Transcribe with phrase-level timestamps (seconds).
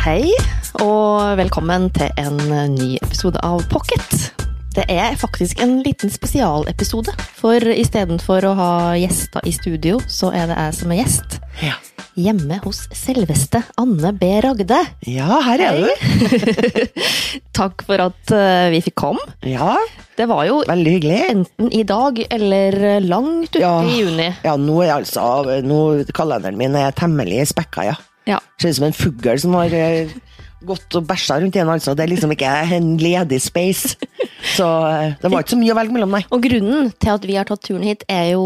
[0.00, 0.30] Hei,
[0.80, 2.38] og velkommen til en
[2.74, 4.30] ny episode av Pocket.
[4.74, 10.50] Det er faktisk en liten spesialepisode, for istedenfor å ha gjester i studio, så er
[10.52, 11.38] det jeg som er gjest.
[11.64, 11.76] Ja.
[12.20, 14.28] Hjemme hos selveste Anne B.
[14.44, 14.78] Ragde.
[15.08, 15.88] ja, her er du.
[17.60, 19.24] Takk for at eh, vi fikk komme.
[19.46, 19.74] Ja,
[20.18, 21.20] Det var jo veldig hyggelig.
[21.32, 23.76] enten i dag eller langt ute Ja.
[23.86, 24.26] i juni.
[24.44, 25.78] Ja, nå er altså nå,
[26.12, 27.96] Kalenderen min er temmelig spekka, ja.
[28.30, 28.40] Ja.
[28.60, 30.12] Ser ut som en fugl som har eh,
[30.66, 31.94] gått og bæsja rundt igjen, altså.
[31.96, 33.96] Det er liksom ikke en ledig space.
[34.56, 36.22] Så eh, det var ikke så mye å velge mellom, nei.
[36.32, 38.44] Og grunnen til at vi har tatt turen hit, er jo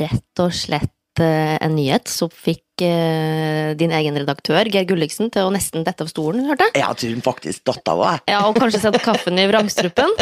[0.00, 5.52] rett og slett eh, en nyhet som fikk din egen redaktør, Geir Gulliksen, til å
[5.54, 6.82] nesten dette av stolen, hørte jeg.
[6.82, 8.24] Ja, til hun faktisk datt av òg.
[8.30, 10.10] Ja, og kanskje sette kaffen i vrangstrupen.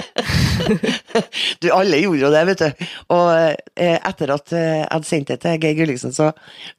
[1.63, 2.85] Du, alle gjorde jo det, vet du.
[3.15, 6.31] Og eh, etter at eh, jeg hadde sendt det til Geir Gulliksen, så,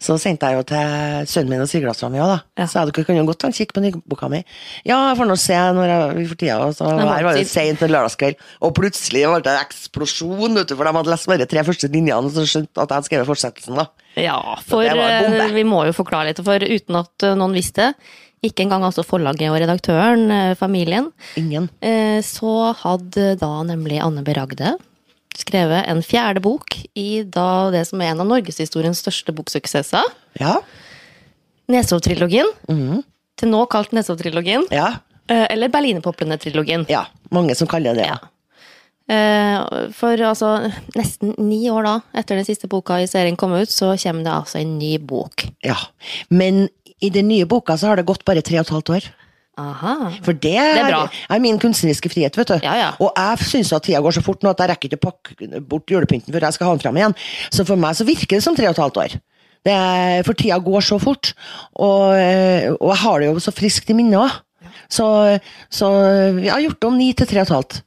[0.02, 2.38] så sendte jeg jo til sønnen min og svigersdattera mi òg, da.
[2.62, 2.68] Ja.
[2.70, 4.44] Så jeg kunne jo godt ta en kikk på nyboka mi.
[4.88, 6.70] Ja, jeg får nå se når jeg, får tida.
[6.78, 10.78] Så her var det seint en lørdagskveld, og plutselig ble det en eksplosjon, vet du,
[10.78, 13.32] for de hadde lest bare tre første linjene, og så skjønte at jeg hadde skrevet
[13.32, 13.90] fortsettelsen, da.
[14.20, 17.94] Ja, for eh, vi må jo forklare litt, for uten at eh, noen visste,
[18.44, 21.70] ikke engang altså forlaget og redaktøren, eh, familien, Ingen.
[22.28, 24.36] så hadde da nemlig Anne B.
[24.38, 24.76] Ragde
[25.34, 30.06] skrevet en fjerde bok i da det som er en av norgeshistoriens største boksuksesser,
[30.40, 30.60] Ja.
[31.72, 32.50] Neshov-trilogien.
[32.68, 33.02] Mm.
[33.40, 34.66] Til nå kalt Neshov-trilogien.
[34.70, 34.98] Ja.
[35.32, 36.84] Eller Berlinerpoplene-trilogien.
[36.92, 37.06] Ja.
[37.32, 38.10] Mange som kaller det det.
[38.12, 38.18] Ja.
[39.12, 40.54] Eh, For altså,
[40.96, 44.36] nesten ni år da, etter den siste boka i serien kom ut, så kommer det
[44.36, 45.48] altså en ny bok.
[45.66, 45.76] Ja.
[46.32, 46.68] Men
[47.04, 49.10] i den nye boka så har det gått bare tre og et halvt år.
[49.60, 50.10] Aha.
[50.26, 52.56] For det, er er, er min kunstneriske frihet, vet du.
[52.66, 52.88] Ja, ja.
[53.04, 55.62] Og jeg syns at tida går så fort nå at jeg rekker ikke å pakke
[55.70, 57.16] bort julepynten før jeg skal ha den fram igjen.
[57.54, 59.16] Så for meg så virker det som tre og et halvt år.
[59.64, 61.36] Det er, for tida går så fort,
[61.80, 64.42] og, eh, og jeg har det jo så friskt i minnet òg.
[64.92, 65.06] Så,
[65.72, 65.88] så
[66.42, 67.78] jeg har gjort det om ni til tre og et halvt.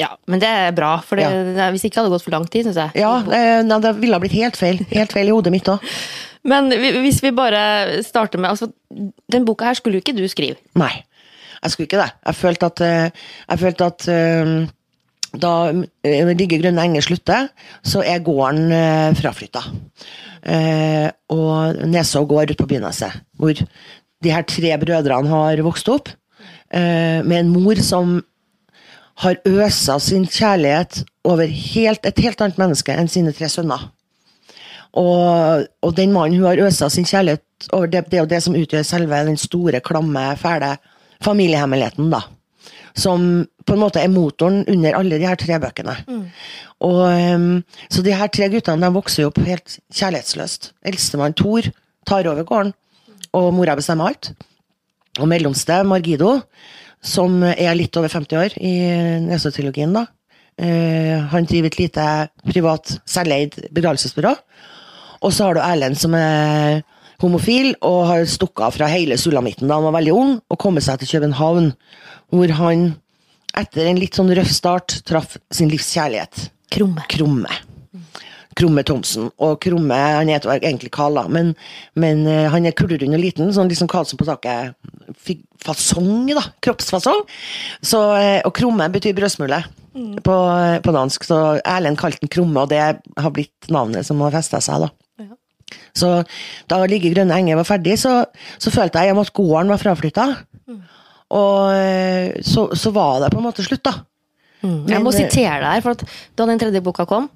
[0.00, 1.66] Ja, men det er bra, for det, Ja.
[1.74, 2.94] hvis ikke hadde det gått for lang tid, syns jeg.
[3.02, 4.80] Ja, det, det ville ha blitt helt feil.
[4.90, 5.84] Helt feil i hodet mitt òg.
[6.48, 8.66] Men hvis vi bare starter med altså,
[9.30, 10.56] Den boka her skulle jo ikke du skrive.
[10.80, 10.90] Nei,
[11.62, 12.08] jeg skulle ikke det.
[12.26, 14.54] Jeg følte at, eh, jeg følte at eh,
[15.42, 15.52] da
[16.34, 17.46] Digge grønne enger slutter,
[17.84, 19.62] så er gården eh, fraflytta.
[20.42, 26.10] Eh, og Neså går ut på Byneset, hvor de her tre brødrene har vokst opp,
[26.72, 28.18] eh, med en mor som
[29.20, 33.90] har øsa sin kjærlighet over helt, et helt annet menneske enn sine tre sønner.
[34.92, 38.42] Og, og den mannen hun har øsa sin kjærlighet over, det, det er jo det
[38.44, 40.76] som utgjør selve den store, klamme, fæle
[41.24, 42.24] familiehemmeligheten, da.
[42.98, 45.94] Som på en måte er motoren under alle de her tre bøkene.
[46.84, 50.72] Og, ehm, så de her tre guttene de vokser jo opp helt kjærlighetsløst.
[50.84, 51.70] Eldstemann Thor
[52.08, 52.74] tar over gården,
[53.32, 54.32] og mora bestemmer alt.
[55.20, 56.40] Og mellomste, Margido,
[57.02, 58.74] som er litt over 50 år i
[59.26, 60.06] Nesø-trilogien, da.
[60.60, 62.06] Eh, han driver et lite
[62.46, 64.32] privat selveid begravelsesbyrå.
[65.22, 66.82] Og så har du Erlend som er
[67.22, 70.86] homofil og har stukket av fra hele sulamitten da han var veldig ung, og kommet
[70.86, 71.72] seg til København,
[72.34, 72.88] hvor han
[73.58, 76.48] etter en litt sånn røff start traff sin livs kjærlighet.
[76.72, 77.04] Krumme.
[77.12, 77.60] Krumme.
[78.58, 79.30] Krumme Thomsen.
[79.42, 81.52] Og Krumme han heter egentlig Karl, men,
[81.98, 84.74] men eh, han er kullerund og liten, sånn liksom Karlsen på taket.
[85.62, 86.44] Fasong, da.
[86.64, 87.22] Kroppsfasong.
[87.84, 89.62] Så, eh, og Krumme betyr brødsmule
[90.24, 90.36] på,
[90.84, 94.62] på dansk, så Erlend kalte den Krumme, og det har blitt navnet som har festa
[94.64, 94.92] seg, da.
[95.96, 96.08] Så
[96.68, 98.22] da Ligge grønne enger var ferdig, så,
[98.60, 100.26] så følte jeg at gården var fraflytta.
[101.32, 104.02] Og eh, så, så var det på en måte slutt, da.
[104.62, 104.82] Mm.
[104.90, 106.04] Jeg må eh, sitere deg her, for
[106.38, 107.30] da den tredje boka kom,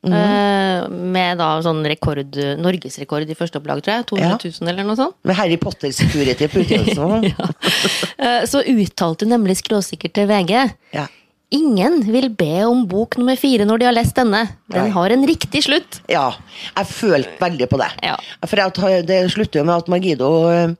[0.00, 4.68] Eh, med da sånn rekord, norgesrekord i første opplag, tror jeg, 200 Ja.
[4.72, 7.26] eller noe sånt, Med Harry Potter Security på utgivelsen.
[8.18, 10.54] eh, så uttalte nemlig skråsikkert til VG
[10.96, 11.06] ja.
[11.52, 14.44] Ingen vil be om bok nummer fire når de har lest denne.
[14.70, 14.92] Den Nei.
[14.94, 16.00] har en riktig slutt.
[16.08, 16.28] ja.
[16.76, 17.88] Jeg følte veldig på det.
[18.06, 18.16] Ja.
[18.46, 20.76] For det slutter jo med at Margido eh,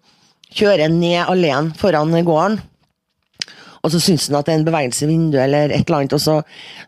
[0.54, 2.60] kjører ned alleen foran gården.
[3.80, 6.16] Og så syns han at det er en bevegelse i vinduet eller et eller annet.
[6.16, 6.36] Og så,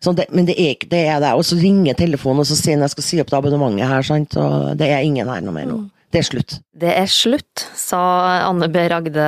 [0.02, 1.06] så det, men det er ikke det.
[1.14, 1.32] er det.
[1.38, 4.06] Og så ringer telefonen, og så sier han jeg skal si opp det abonnementet her.
[4.06, 4.36] Sant?
[4.40, 5.80] Og det er ingen her noe mer nå.
[6.12, 6.58] Det er slutt.
[6.76, 8.02] Det er slutt, sa
[8.44, 8.82] Anne B.
[8.92, 9.26] Ragde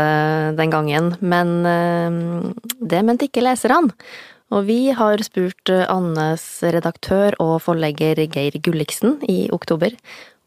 [0.59, 2.19] den gangen, men eh,
[2.85, 3.95] det mente ikke leserne.
[4.53, 9.97] Og vi har spurt eh, Annes redaktør og forlegger Geir Gulliksen i oktober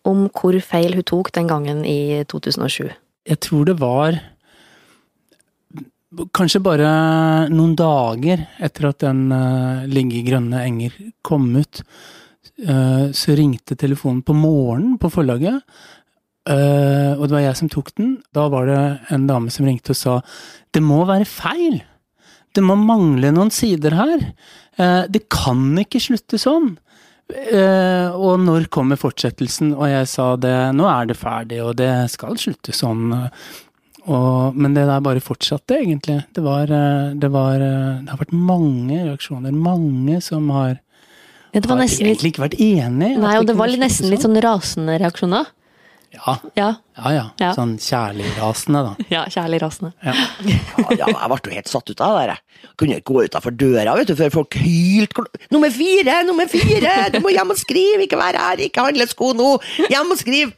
[0.08, 2.94] om hvor feil hun tok den gangen i 2007.
[3.28, 4.22] Jeg tror det var
[6.36, 6.90] kanskje bare
[7.52, 10.96] noen dager etter at den uh, Ligge i grønne enger
[11.26, 11.82] kom ut,
[12.68, 15.60] uh, så ringte telefonen på morgenen på forlaget.
[16.48, 18.16] Uh, og det var jeg som tok den.
[18.36, 18.82] Da var det
[19.12, 20.18] en dame som ringte og sa
[20.76, 21.82] det må være feil.
[22.56, 24.28] Det må mangle noen sider her.
[24.80, 26.78] Uh, det kan ikke slutte sånn.
[27.28, 29.74] Uh, og når kommer fortsettelsen?
[29.76, 33.12] Og jeg sa det, nå er det ferdig, og det skal slutte sånn.
[34.08, 36.22] Og, men det der bare fortsatte, egentlig.
[36.36, 39.52] Det var, eh, det var eh, Det har vært mange reaksjoner.
[39.52, 40.78] Mange som har,
[41.52, 43.18] Ja, det var har egentlig ikke vært enig.
[43.20, 45.52] Nei, og det var nesten nesten litt sånn rasende reaksjoner.
[46.16, 46.68] Ja, Ja.
[46.96, 47.12] ja.
[47.14, 47.24] ja.
[47.42, 47.50] Ja.
[47.56, 49.08] Sånn kjærligrasende, da.
[49.12, 49.92] Ja, kjærlig rasende.
[50.06, 50.14] Ja.
[50.48, 52.42] Ja, ja, jeg ble jo helt satt ut av det der.
[52.80, 55.26] Kunne ikke gå utafor døra vet du, før folk hylte.
[55.54, 56.18] Nummer fire!
[56.28, 56.96] Nummer fire!
[57.14, 58.08] Du må hjem og skrive!
[58.08, 58.64] Ikke være her!
[58.68, 59.52] Ikke handle sko nå!
[59.92, 60.54] Hjem og skriv!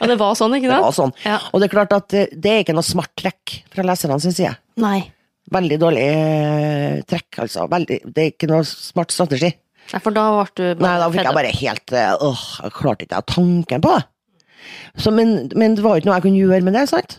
[0.00, 1.14] Og det var sånn, ikke Det var sånn.
[1.24, 1.40] Ja.
[1.52, 4.34] Og det er klart at eh, det er ikke noe smart trekk fra leserne sin
[4.36, 4.54] side.
[4.82, 4.98] Nei.
[5.54, 7.68] Veldig dårlig eh, trekk, altså.
[7.70, 9.52] Veldig, det er ikke noe smart strategi.
[9.92, 11.92] Nei, for da ble du Nei, da fikk jeg bare helt
[12.26, 14.04] Åh, jeg klarte ikke å ha tanken på det.
[14.96, 17.18] Så, men, men det var ikke noe jeg kunne gjøre med det, sant?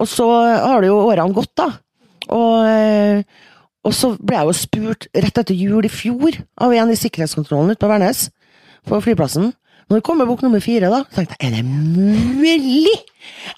[0.00, 1.68] Og så har det jo årene gått, da.
[2.32, 3.24] Og, eh,
[3.82, 7.74] og så ble jeg jo spurt rett etter jul i fjor av en i sikkerhetskontrollen
[7.74, 8.28] ute på Værnes,
[8.88, 9.50] på flyplassen.
[9.90, 11.02] Når kommer bok nummer fire, da?
[11.10, 12.94] Så tenkte jeg, er det mulig?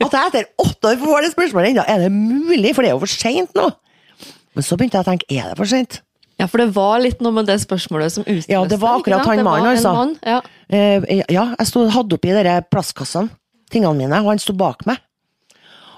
[0.00, 2.72] At jeg etter åtte år får det spørsmålet ennå, er det mulig?
[2.74, 3.68] For det er jo for seint nå.
[4.54, 6.00] Men så begynte jeg å tenke, er det for seint?
[6.40, 9.22] Ja, for det var litt noe med det spørsmålet som utløste Ja, det var akkurat
[9.22, 9.30] sant?
[9.30, 9.92] han mannen, en altså.
[9.94, 10.40] mann, Ja.
[10.68, 13.30] Eh, ja, jeg stod, hadde oppi de plastkassene,
[13.70, 14.98] tingene mine, og han sto bak meg.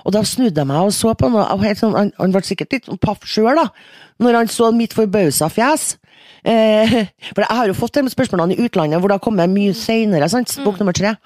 [0.06, 2.42] Og da snudde jeg meg og så på han, og helt sånn, han, han ble
[2.46, 3.70] sikkert litt paff sjøl, da,
[4.22, 5.96] når han så mitt forbausa fjes.
[6.46, 7.00] Eh,
[7.34, 10.28] for jeg har jo fått de spørsmålene i utlandet, hvor det har kommet mye seinere,
[10.62, 11.16] bok nummer tre.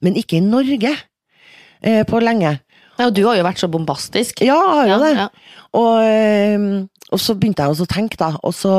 [0.00, 2.58] Men ikke i Norge eh, på lenge.
[3.06, 4.42] Og du har jo vært så bombastisk.
[4.44, 5.12] Ja, jeg har jo det.
[5.16, 5.28] ja.
[5.78, 8.74] Og, eh, og så begynte jeg også å tenke, da, og så,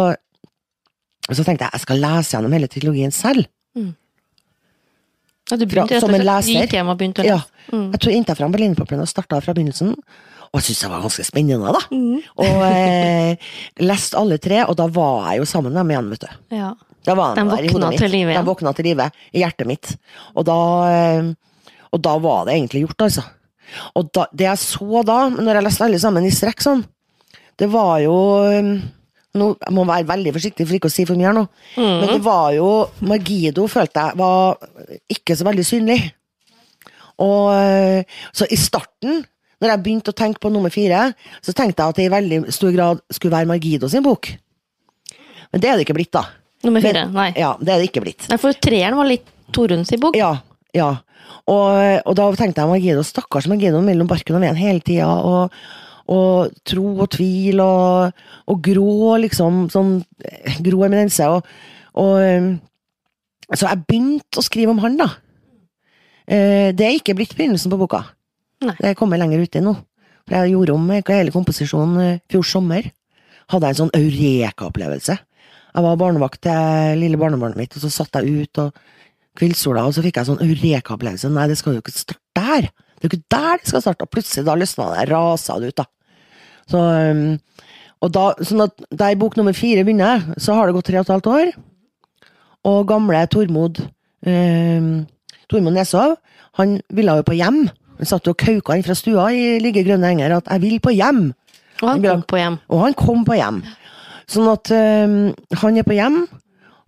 [1.29, 3.47] og så tenkte jeg jeg skal lese gjennom hele trilogien selv.
[5.51, 6.61] Ja, du begynte fra, som en leser.
[6.63, 7.35] gikk hjem og begynte å Ja.
[7.41, 7.71] lese.
[7.73, 7.87] Mm.
[7.91, 9.89] Jeg tok inntil fram Berlinerpoplene og starta fra begynnelsen.
[10.51, 11.81] Og jeg syntes det var ganske spennende, da.
[11.91, 12.21] Mm.
[12.37, 13.35] Og eh,
[13.79, 16.55] leste alle tre, og da var jeg jo sammen med dem igjen, vet du.
[16.55, 16.73] Ja.
[17.03, 18.45] Da var De våkna til live igjen.
[18.45, 19.97] De våkna til live i hjertet mitt.
[20.35, 20.57] Og da,
[20.91, 21.31] eh,
[21.91, 23.23] og da var det egentlig gjort, altså.
[23.95, 26.83] Og da, det jeg så da, når jeg leste alle sammen i strekk sånn,
[27.61, 28.15] det var jo
[28.49, 28.71] eh,
[29.37, 31.43] nå, Jeg må være veldig forsiktig for ikke å si for mye her nå,
[31.77, 32.69] men det var jo
[33.07, 34.57] Margido følte jeg var
[35.13, 35.99] ikke så veldig synlig.
[37.21, 38.03] Og eh,
[38.33, 39.21] Så i starten,
[39.61, 41.11] når jeg begynte å tenke på nummer fire,
[41.45, 44.31] så tenkte jeg at det i veldig stor grad skulle være Margido sin bok.
[45.51, 46.25] Men det er det ikke blitt, da.
[46.65, 47.05] Nummer fire.
[47.07, 47.29] Men- Nei.
[47.37, 48.27] Ja, det er det ikke blitt.
[48.31, 50.15] Nei, for treeren var litt Torunn sin bok.
[50.15, 50.33] Ja,
[50.73, 50.91] ja.
[51.51, 55.55] Og, og da tenkte jeg Margido, stakkars Margido mellom barken og veden hele tida, og,
[56.11, 59.95] og tro og tvil og, og grå, liksom, sånn
[60.27, 61.47] eh, grå eminense, og,
[62.21, 62.51] eh,
[63.51, 65.09] Så jeg begynte å skrive om han, da.
[66.27, 68.05] Eh, Det er ikke blitt begynnelsen på boka.
[68.63, 68.75] Nei.
[68.79, 69.73] Det kommer lenger uti nå.
[70.23, 72.87] For jeg gjorde om hele komposisjonen eh, fjor sommer.
[73.51, 75.17] Hadde jeg en sånn eureka-opplevelse.
[75.71, 78.79] Jeg var barnevakt til lille barnebarnet mitt, og så satt jeg ut og
[79.39, 81.31] kveldssola, og så fikk jeg sånn eureka-opplevelse.
[81.31, 82.69] Nei, det skal jo ikke starte der!
[82.71, 84.07] Det er jo ikke der det skal starte!
[84.07, 85.87] Og plutselig da løsna det, rasa det ut, da.
[86.71, 87.23] Så, um,
[88.01, 91.05] og da, sånn at der bok nummer fire begynner, så har det gått tre og
[91.05, 91.51] et halvt år.
[92.69, 93.81] Og gamle Tormod
[94.27, 94.89] eh,
[95.49, 96.15] Tormod Neshov,
[96.59, 97.63] han ville jo på hjem.
[98.01, 100.93] Han satt og kauka inn fra stua i Ligge grønne enger at 'jeg vil på
[100.93, 101.33] hjem'.
[101.81, 102.57] Og han kom på hjem.
[102.69, 103.61] Og han kom på hjem.
[104.29, 106.27] Sånn at øhm, han er på hjem.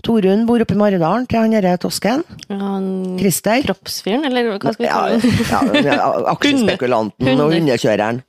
[0.04, 2.26] Torunn bor oppe i Maridalen til han derre tosken.
[2.50, 2.86] Han,
[3.22, 3.62] Christer.
[3.64, 5.88] kroppsfyren, eller hva skal vi kalle den?
[5.88, 7.56] ja, ja, aksjespekulanten og Hunder.
[7.56, 8.20] hundekjøreren.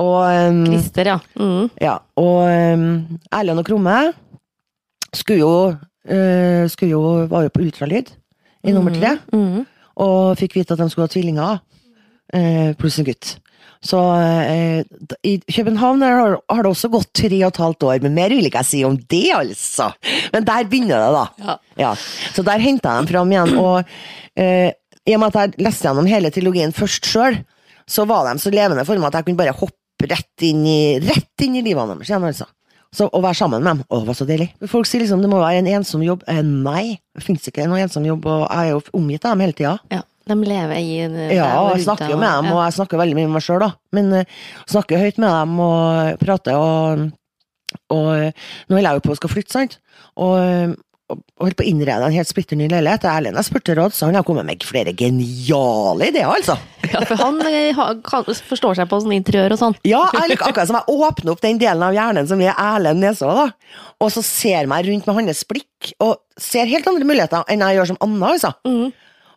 [0.00, 1.18] Og, Christer, ja.
[1.36, 1.66] Mm.
[1.82, 2.86] ja, og um,
[3.36, 3.96] Erlend og Krumme
[5.12, 8.14] skulle jo, uh, skulle jo være på ultralyd
[8.64, 9.18] i nummer tre.
[9.34, 9.66] Mm.
[10.00, 11.60] og fikk vite at de skulle ha tvillinger,
[12.30, 13.32] Uh, pluss en gutt.
[13.80, 14.82] Så eh,
[15.24, 18.44] i København har, har det også gått tre og et halvt år, men mer vil
[18.44, 19.86] ikke jeg si om det, altså.
[20.34, 21.24] Men der begynner det, da.
[21.46, 21.54] Ja.
[21.80, 21.94] Ja.
[22.36, 23.80] Så der henta jeg dem fram igjen, og
[24.36, 24.68] eh,
[25.08, 27.40] i og med at jeg leste gjennom hele trilogien først sjøl,
[27.88, 30.80] så var de så levende for meg at jeg kunne bare hoppe rett inn i,
[31.00, 32.50] rett inn i livene deres igjen, altså.
[32.90, 34.48] Så Å være sammen med dem, å, var så deilig.
[34.68, 36.24] Folk sier liksom det må være en ensom jobb.
[36.28, 39.44] Eh, nei, det fins ikke noen ensom jobb, og jeg er jo omgitt av dem
[39.46, 39.76] hele tida.
[39.94, 40.04] ja.
[40.28, 43.30] De lever i det Ja, jeg snakker jo med dem, og jeg snakker veldig mye
[43.30, 43.72] med meg sjøl, da.
[43.96, 44.36] Men uh,
[44.70, 47.08] snakker høyt med dem og prater, og,
[47.94, 49.76] og eh, nå holder jeg jo på å skal flytte, sant.
[50.20, 50.76] Og, eh,
[51.10, 53.08] og holdt på å innrede en helt splitter ny leilighet.
[53.10, 56.54] Erlend har spurt til råds, så han har kommet med flere geniale ideer, altså.
[56.90, 57.40] Ja, for han
[58.06, 59.78] kan, forstår seg på sånn interiør og sånn.
[59.88, 63.30] Ja, jeg akkurat som jeg åpner opp den delen av hjernen som er Erlend Neså.
[63.98, 67.80] Og så ser meg rundt med hans blikk, og ser helt andre muligheter enn jeg
[67.80, 68.54] gjør som Anna, altså.
[68.68, 68.90] Mm.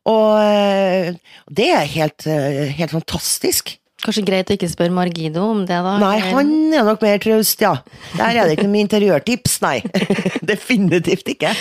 [0.10, 1.14] Og eh,
[1.54, 3.78] det er helt, eh, helt fantastisk.
[4.04, 5.94] Kanskje greit å ikke spørre Margido om det, da?
[6.02, 7.78] Nei, han er nok mer traust, ja.
[8.18, 9.78] Der er det ikke noe interiørtips, nei.
[10.52, 11.54] Definitivt ikke.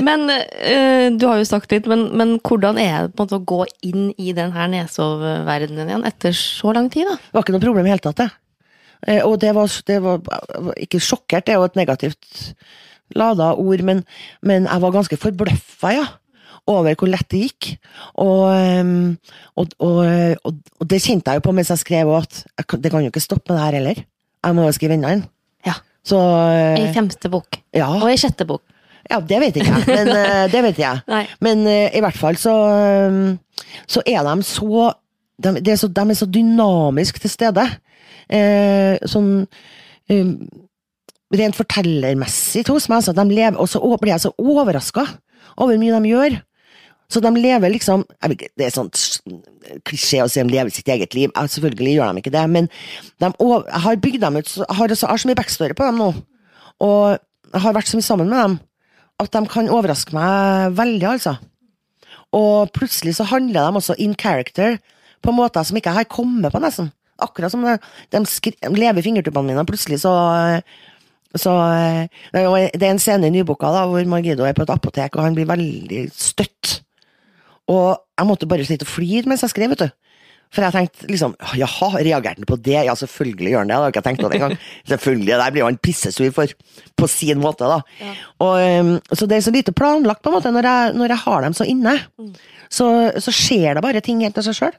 [0.00, 3.66] Men eh, du har jo sagt litt, men, men hvordan er det måte å gå
[3.84, 7.18] inn i den her nesoverdenen igjen etter så lang tid, da?
[7.20, 8.30] Det var ikke noe problem i hele tatt, det.
[9.26, 10.20] Og det var, det var
[10.78, 12.42] ikke sjokkert, det er jo et negativt
[13.18, 14.04] lada ord, men,
[14.46, 16.08] men jeg var ganske forbløffa, ja.
[16.70, 17.68] Over hvor lett det gikk.
[18.22, 19.16] Og, ehm,
[19.58, 20.02] og, og,
[20.46, 22.28] og, og det kjente jeg jo på mens jeg skrev òg,
[22.60, 24.02] at det kan jo ikke stoppe med det her heller.
[24.42, 25.24] Jeg må jo skrive enda en.
[25.66, 25.74] Ja.
[26.06, 27.58] Så I eh, femte bok.
[27.74, 28.62] ja, Og i sjette bok.
[29.10, 31.26] ja, det vet ikke jeg, men eh, det vet jeg.
[31.42, 34.92] Men eh, i hvert fall så, eh, så er de så
[35.42, 37.64] de, er så de er så dynamisk til stede.
[38.30, 39.32] Eh, sånn
[40.12, 40.34] um,
[41.32, 45.06] Rent fortellermessig hos meg, så de lever, og så blir jeg så overraska
[45.56, 46.34] over hvor mye de gjør.
[47.12, 48.90] Så de lever liksom Det er sånn
[49.86, 52.66] klisjé å si de lever sitt eget liv, selvfølgelig gjør de ikke det, men
[53.22, 56.08] de, jeg har bygd dem ut, har, så, har så mye backstory på dem nå,
[56.82, 58.56] og har vært så mye sammen med dem,
[59.22, 61.36] at de kan overraske meg veldig, altså.
[62.34, 64.80] Og plutselig så handler de også in character
[65.22, 66.90] på måter som ikke jeg har kommet på, nesten.
[67.22, 67.78] Akkurat som de,
[68.12, 70.16] de, de lever i fingertuppene mine, og plutselig så
[71.38, 75.16] så er det er en scene i nyboka da, hvor Margido er på et apotek,
[75.16, 76.81] og han blir veldig støtt.
[77.72, 77.88] Og
[78.18, 79.98] jeg måtte bare sitte og flire mens jeg skrev, vet du.
[80.52, 82.76] For jeg tenkte liksom Jaha, reagerte han på det?
[82.84, 83.72] Ja, selvfølgelig gjør han det.
[83.72, 84.56] Det har jeg ikke tenkt på det engang.
[84.92, 86.54] Selvfølgelig, det der blir han pissesur for.
[87.00, 88.10] På sin måte, da.
[88.44, 91.24] Og, um, så det er så lite planlagt, på en måte, når jeg, når jeg
[91.24, 91.94] har dem så inne.
[92.68, 92.88] Så,
[93.24, 94.76] så skjer det bare ting helt av seg sjøl.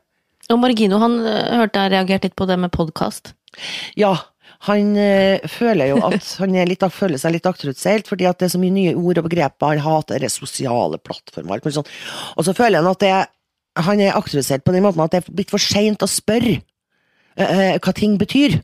[0.53, 3.33] Og Margino, han eh, hørte jeg reagerte litt på det med podkast.
[3.97, 4.13] Ja,
[4.67, 8.53] han øh, føler jo at han litt, føler seg litt akterutseilt, fordi at det er
[8.55, 9.74] så mye nye ord og begreper.
[9.74, 11.53] Han hater det sosiale plattformer.
[11.55, 11.91] alt mulig sånt.
[12.38, 13.13] Og så føler han at det,
[13.83, 16.60] han er akterutseilt på den måten at det er blitt for seint å spørre
[17.36, 18.60] eh, hva ting betyr.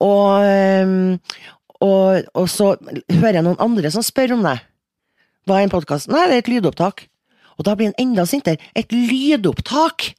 [0.00, 1.18] Og, øh,
[1.80, 2.74] og, og så
[3.12, 4.58] hører jeg noen andre som spør om det.
[5.48, 6.10] Hva er en podkast?
[6.12, 7.06] Nei, det er et lydopptak.
[7.60, 8.60] Og da blir han enda sintere.
[8.76, 10.14] Et lydopptak!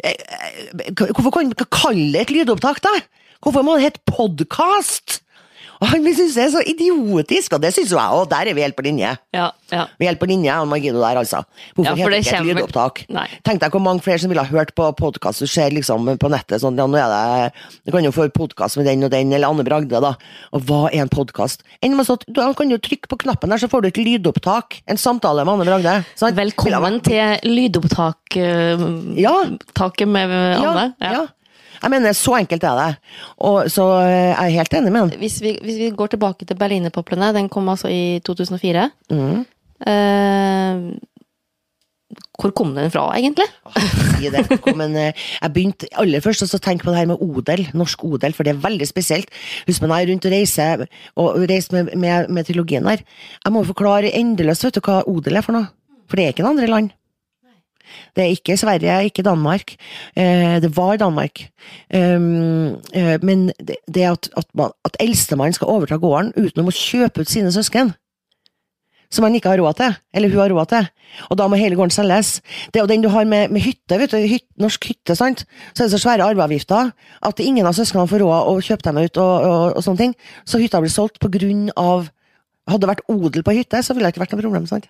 [0.00, 2.92] Hvorfor kan man ikke kalle det et lydopptak, da?
[3.40, 5.22] Hvorfor må det hete podkast?
[5.80, 8.26] Og synes det er så idiotisk, og det synes jo jeg òg.
[8.28, 9.14] Der er vi helt på linje.
[9.32, 9.86] Ja, ja.
[9.96, 11.40] Vi er helt på linje, og Margido der, altså.
[11.72, 13.00] Hvorfor Ja, heter det ikke ikke et lydopptak?
[13.08, 13.24] Nei.
[13.48, 16.28] Tenk deg hvor mange flere som ville ha hørt på podkast du ser liksom på
[16.28, 16.60] nettet.
[16.60, 17.08] sånn, ja, nå er
[17.48, 17.54] det,
[17.86, 20.12] Du kan jo få podkast med den og den, eller Anne Bragde, da.
[20.52, 21.64] Og hva er en podkast?
[21.80, 24.82] Du kan jo trykke på knappen der, så får du et lydopptak.
[24.86, 26.04] En samtale med Anne Bragde.
[26.14, 26.36] Sånn.
[26.36, 29.48] Velkommen til lydopptaket uh, Ja.
[30.12, 30.94] med Anne.
[31.00, 31.26] Ja, ja.
[31.80, 33.14] Jeg mener, så enkelt er det.
[33.38, 35.14] Og, så er jeg er helt enig med han.
[35.20, 38.90] Hvis, vi, hvis vi går tilbake til Berlinerpoplene, den kom altså i 2004.
[39.10, 39.46] Mm.
[39.88, 40.82] Eh,
[42.40, 43.46] hvor kom den fra, egentlig?
[44.18, 44.44] Si det.
[44.80, 48.34] Men eh, jeg begynte aller først å tenke på det her med odel, norsk odel,
[48.36, 49.30] for det er veldig spesielt.
[49.68, 50.86] Husk meg, jeg er rundt og reiser,
[51.20, 53.04] og reiser med, med, med trilogien her.
[53.44, 55.70] Jeg må forklare endeløst vet du, hva odel er for noe.
[56.10, 56.96] For det er ikke noen andre land.
[58.16, 59.74] Det er ikke Sverige, ikke Danmark.
[60.16, 61.46] Eh, det var Danmark.
[61.94, 67.30] Um, eh, men det, at, at, man, eldstemann skal overta gården uten å kjøpe ut
[67.30, 67.94] sine søsken,
[69.10, 70.86] som han ikke har råd til, eller hun har råd til,
[71.30, 72.36] og da må hele gården selges.
[72.70, 75.42] Det er jo den du har med, med hytte, vet du, hyt, norsk hytte, sant,
[75.72, 76.92] så er det så svære arveavgifter
[77.26, 80.16] at ingen av søsknene får råd å kjøpe dem ut og, og, og sånne ting,
[80.46, 82.08] så hytta blir solgt på grunn av
[82.70, 84.66] hadde det vært odel på hytte, så ville det ikke vært noe problem.
[84.70, 84.88] sant?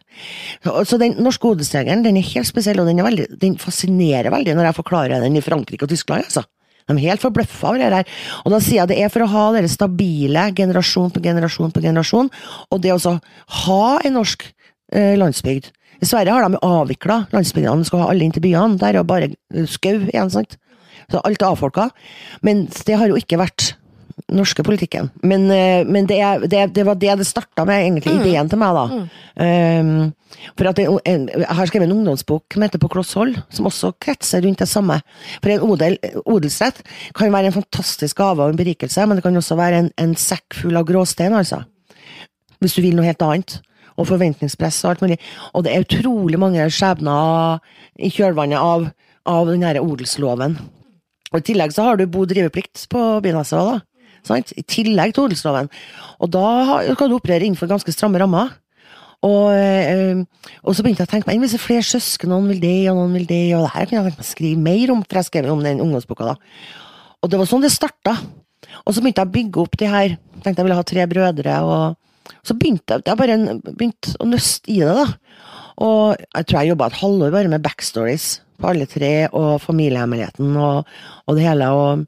[0.63, 4.71] Så, den norske odelsregelen den er helt spesiell, og den, veldig, den fascinerer veldig når
[4.71, 6.29] jeg forklarer den i Frankrike og Tyskland.
[6.29, 6.47] altså.
[6.91, 8.15] De er helt forbløffa over det her.
[8.45, 11.83] Og da sier jeg det er for å ha dere stabile generasjon på generasjon på
[11.85, 12.31] generasjon,
[12.71, 13.19] og det å
[13.65, 15.71] ha en norsk eh, landsbygd.
[16.01, 18.79] I Sverige har de avvikla landsbygdene, skal ha alle inn til byene.
[18.81, 20.57] Der er jo bare eh, skau igjen, sant.
[21.11, 21.91] Så alt er avfolka.
[22.47, 23.75] Men det har jo ikke vært
[24.29, 25.11] norske politikken.
[25.23, 28.77] Men, eh, men det, det, det var det det starta med, egentlig, ideen til meg,
[28.77, 29.05] da.
[29.41, 30.13] Um,
[30.57, 33.93] for at en, jeg har skrevet en ungdomsbok som heter På kloss hold, som også
[34.03, 35.01] kretser rundt det samme.
[35.41, 36.83] For en odel, odelsrett
[37.17, 40.15] kan være en fantastisk gave og en berikelse, men det kan også være en, en
[40.19, 41.63] sekk full av gråstein, altså.
[42.61, 43.61] Hvis du vil noe helt annet.
[44.01, 45.17] Og forventningspress og alt mulig.
[45.53, 47.59] Og det er utrolig mange skjebner
[48.01, 48.87] i kjølvannet av,
[49.29, 50.55] av den her odelsloven.
[51.31, 53.90] Og I tillegg så har du bo- og driveplikt på byneset òg, da.
[54.27, 54.55] Sant?
[54.59, 55.71] I tillegg til odelsloven.
[56.21, 56.49] Og da
[56.93, 58.53] skal du operere innenfor ganske stramme rammer.
[59.27, 60.17] Og, eh,
[60.65, 62.77] og så begynte jeg å tenke meg hvis det er flere søsken, noen vil det,
[62.89, 65.03] og noen vil det, og det her kunne jeg tenkt meg å skrive mer om,
[65.05, 66.37] for jeg skrev om den ungdomsboka da.
[67.21, 68.17] Og det var sånn det starta.
[68.87, 71.59] Og så begynte jeg å bygge opp de her, tenkte jeg ville ha tre brødre,
[71.69, 73.37] og så begynte jeg, jeg bare
[73.67, 75.45] begynte å nøste i det, da.
[75.81, 78.27] Og jeg tror jeg jobba et halvår bare med backstories
[78.61, 80.89] på alle tre, og familiehemmeligheten og,
[81.27, 81.69] og det hele.
[81.73, 82.07] og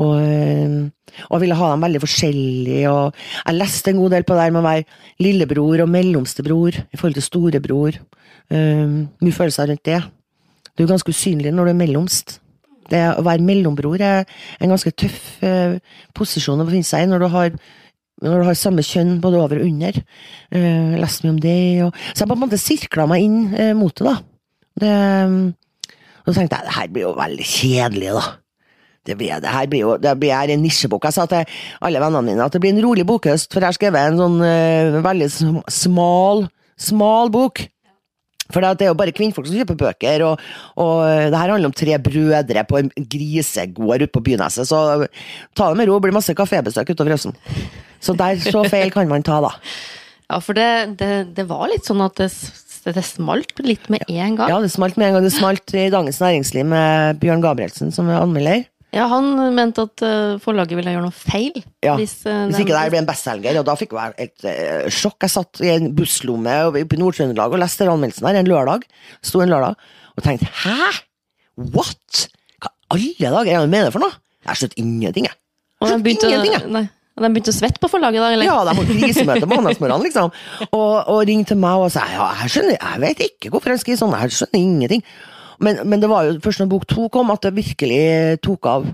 [0.00, 0.90] og, øh,
[1.30, 2.90] og ville ha dem veldig forskjellige.
[2.90, 3.14] og
[3.46, 4.84] Jeg leste en god del på det her med å være
[5.22, 8.00] lillebror og mellomstebror i forhold til storebror.
[8.50, 10.02] Um, mye følelser rundt det.
[10.74, 12.40] Du er ganske usynlig når du er mellomst.
[12.90, 14.26] Det Å være mellombror er
[14.60, 15.78] en ganske tøff uh,
[16.16, 17.56] posisjon å befinne seg i når du har
[18.24, 19.96] når du har samme kjønn både over og under.
[20.54, 21.58] Uh, leste mye om det.
[21.86, 24.16] Og, så jeg på en måte sirkla meg inn uh, mot det, da.
[24.74, 24.94] Det,
[26.24, 28.24] og så tenkte jeg det her blir jo veldig kjedelig, da.
[29.04, 31.04] Det blir, det her blir jo det blir en nisjebok.
[31.08, 31.44] Jeg sa til
[31.84, 34.40] alle vennene mine at det blir en rolig bokhøst, for jeg har skrevet en sånn
[34.40, 35.30] uh, veldig
[35.72, 36.46] smal,
[36.80, 37.66] smal bok.
[38.52, 40.42] For det er jo bare kvinnfolk som kjøper bøker, og,
[40.80, 40.98] og
[41.32, 45.06] det her handler om tre brødre på en grisegård ute på Byneset, så
[45.56, 47.32] ta det med ro, det blir masse kafébesøk utover høsten.
[48.04, 49.54] Så der så feil kan man ta, da.
[50.24, 52.30] Ja, for det, det, det var litt sånn at det,
[52.88, 54.48] det smalt litt med en gang.
[54.48, 55.26] Ja, det smalt med en gang.
[55.26, 58.64] Det smalt i Dagens Næringsliv med Bjørn Gabrielsen som er anmelder.
[58.94, 61.56] Ja, han mente at uh, forlaget ville gjøre noe feil.
[61.82, 64.86] Ja, hvis, uh, hvis ikke det ble en bestselger, og da fikk jeg et uh,
[64.92, 65.18] sjokk.
[65.26, 68.86] Jeg satt i en busslomme oppe i Nord-Trøndelag og leste anmeldelsen her en lørdag.
[69.24, 69.74] Sto en lørdag
[70.14, 70.92] og tenkte hæ?
[71.74, 72.28] What?
[72.62, 74.14] Hva alle dager er det med mener for noe?
[74.44, 75.40] Jeg skjønte ingenting, jeg.
[75.82, 76.30] Og den begynte,
[76.72, 78.30] nei, de begynte å svette på forlaget da?
[78.34, 78.48] Eller?
[78.48, 80.32] Ja, de hadde krisemøte mandagsmorgen, liksom.
[80.70, 83.82] Og, og ringte til meg og sa ja, jeg skjønner, jeg vet ikke hvorfor jeg
[83.84, 85.04] skriver sånn, jeg skjønner ingenting.
[85.62, 88.02] Men, men, det var jo først når bok to kom at det virkelig
[88.44, 88.86] tok av.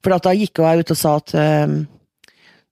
[0.00, 1.80] For da gikk jeg ut og sa at um,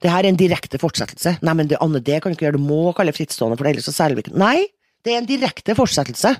[0.02, 1.36] det her er en direkte fortsettelse.
[1.44, 3.68] Nei, men det, Anne, det kan du ikke gjøre, du må kalle det frittstående, for
[3.68, 4.68] ellers så selger vi ikke Nei,
[5.06, 6.34] det er en direkte fortsettelse.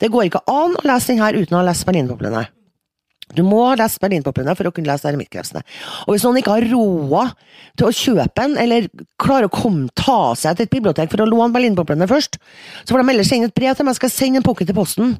[0.00, 2.46] Det går ikke an å lese den her uten å ha lest Berlinpoplene.
[3.36, 5.62] Du må ha lest Berlinpoplene for å kunne lese Eremittkrefsene.
[6.06, 7.34] Og hvis noen ikke har råd
[7.78, 8.88] til å kjøpe en, eller
[9.20, 12.40] klarer å komme, ta seg til et bibliotek for å låne Berlinpoplene først,
[12.84, 15.16] så får de heller sende et brev til meg, skal sende en pocket til posten.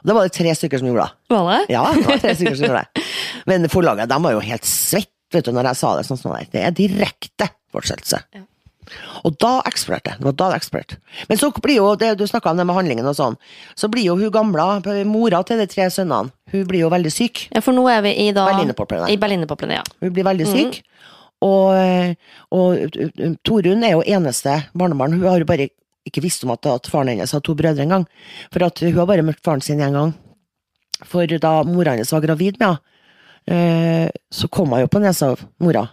[0.00, 1.34] Og da var det tre stykker som gjorde det.
[1.34, 1.62] Var det?
[1.76, 3.08] Ja, det var tre stykker som gjorde det.
[3.50, 6.06] Men forlaget de var jo helt svett vet du, når jeg sa det.
[6.08, 6.48] sånn sånn.
[6.50, 8.18] Det er direkte fortsettelse.
[8.34, 8.46] Ja.
[9.24, 10.24] Og da eksploderte det.
[10.24, 10.98] var da det eksploderte.
[11.28, 13.36] Men så blir jo, det du snakka om det med handlingen og sånn,
[13.78, 14.66] så blir jo hun gamle,
[15.08, 17.46] mora til de tre sønnene, hun blir jo veldig syk.
[17.54, 19.10] Ja, for nå er vi i da Berlinerpoplene.
[19.12, 19.84] I Berlinerpoplene, ja.
[20.02, 20.80] Hun blir veldig syk.
[20.80, 20.86] Mm.
[21.40, 22.16] Og,
[22.52, 22.98] og
[23.46, 25.14] Torunn er jo eneste barnebarn.
[25.16, 25.70] Hun har jo bare
[26.08, 28.06] ikke visst om at, at faren hennes har to brødre engang.
[28.52, 30.12] For at hun har bare møtt faren sin én gang.
[31.08, 32.80] For da mora hennes var gravid med henne,
[33.50, 35.86] eh, så kom hun jo på Nesov, mora,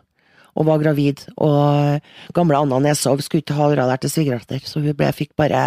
[0.58, 1.24] og var gravid.
[1.38, 5.64] Og gamle Anna Nesov skulle ikke ha der til svigerdatter, så hun ble, fikk bare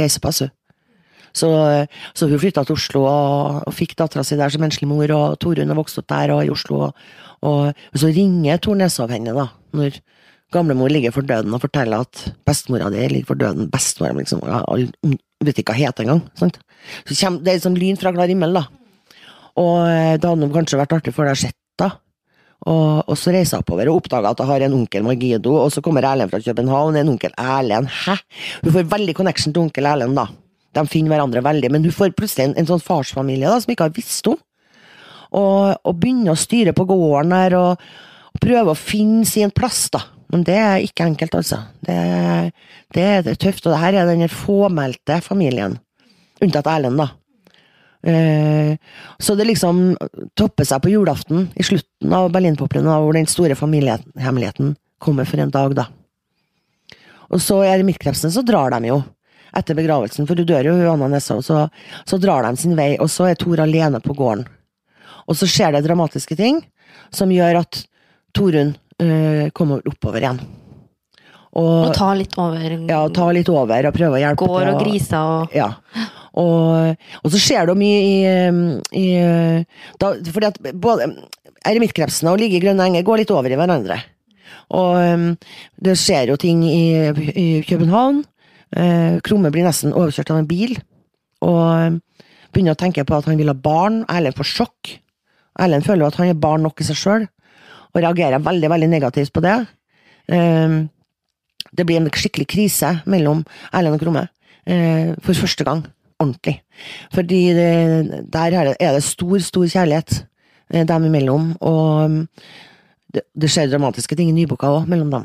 [0.00, 0.56] reisepass, hun.
[1.30, 1.48] Så,
[2.18, 5.36] så, hun flytta til Oslo og, og fikk dattera si der som enslig mor, og
[5.42, 6.88] Torunn har vokst opp der og i Oslo.
[6.88, 7.04] Og,
[7.46, 10.00] og, så ringer Tor Nesov henne, da, når
[10.50, 13.70] gamlemor ligger for døden og forteller at bestemora di ligger for døden.
[13.70, 16.24] Bestemora liksom, jeg vet ikke hva heter engang.
[16.34, 18.66] Så kommer, det er liksom lyn fra klar himmel, da.
[19.60, 21.59] Og eh, det hadde kanskje vært artig for deg å da.
[22.68, 25.72] Og, og, så reiser jeg oppover og oppdager at jeg har en onkel Margido, og
[25.72, 27.88] så kommer Erlend fra København, en onkel Erlend.
[28.04, 28.18] Hæ?
[28.64, 30.26] Hun får veldig connection til onkel Erlend, da.
[30.76, 33.88] De finner hverandre veldig, men hun får plutselig en, en sånn farsfamilie da, som ikke
[33.88, 34.38] har visst om.
[35.30, 37.90] Og, og begynner å styre på gården der, og,
[38.34, 40.04] og prøver å finne sin plass, da.
[40.30, 41.62] Men det er ikke enkelt, altså.
[41.86, 41.96] Det,
[42.94, 45.80] det er tøft, og det her er den fåmælte familien.
[46.44, 47.08] Unntatt Erlend, da.
[48.02, 48.76] Eh,
[49.18, 49.96] så det liksom
[50.38, 55.52] topper seg på julaften, i slutten av Berlinpoplene, hvor den store familiehemmeligheten kommer for en
[55.52, 55.88] dag, da.
[57.30, 59.00] Og så i eremittkrepsen så drar de jo,
[59.56, 61.66] etter begravelsen, for du dør jo, Anna Nessa, og så,
[62.06, 64.46] så drar de sin vei, og så er Tor alene på gården.
[65.30, 66.62] Og så skjer det dramatiske ting
[67.14, 67.84] som gjør at
[68.34, 70.40] Torunn uh, kommer oppover igjen.
[71.50, 72.74] Og, og, ta litt over?
[72.86, 74.70] Ja, ta litt over og prøve å hjelpe Går til.
[74.70, 75.70] og griser og Ja.
[76.38, 78.16] Og, og, så skjer det mye i,
[78.94, 79.06] i
[79.98, 81.08] da, Fordi at både
[81.66, 83.98] eremittkrepsene og ligge i grønne enger går litt over i hverandre.
[84.76, 85.24] Og um,
[85.82, 88.22] det skjer jo ting i, i København.
[88.70, 90.76] Uh, Krumme blir nesten overkjørt av en bil.
[91.42, 91.98] Og um,
[92.54, 94.04] begynner å tenke på at han vil ha barn.
[94.10, 94.94] Erlend får sjokk.
[95.60, 97.28] Erlend føler jo at han er barn nok i seg sjøl
[97.90, 99.56] og reagerer veldig, veldig negativt på det.
[100.30, 100.84] Um,
[101.74, 103.42] det blir en skikkelig krise mellom
[103.74, 104.28] Erlend og Kromme.
[104.68, 105.82] Uh, for første gang.
[106.20, 106.60] Ordentlig.
[107.14, 110.26] Fordi der er det, er stor, stor kjærlighet
[110.74, 111.54] uh, dem imellom.
[111.60, 112.18] Og um,
[113.14, 115.24] det, skjer dramatiske ting i nyboka òg, mellom dem,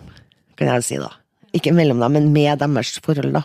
[0.57, 1.11] kan jeg si da.
[1.55, 3.43] Ikke mellom dem, men med deres forhold, da.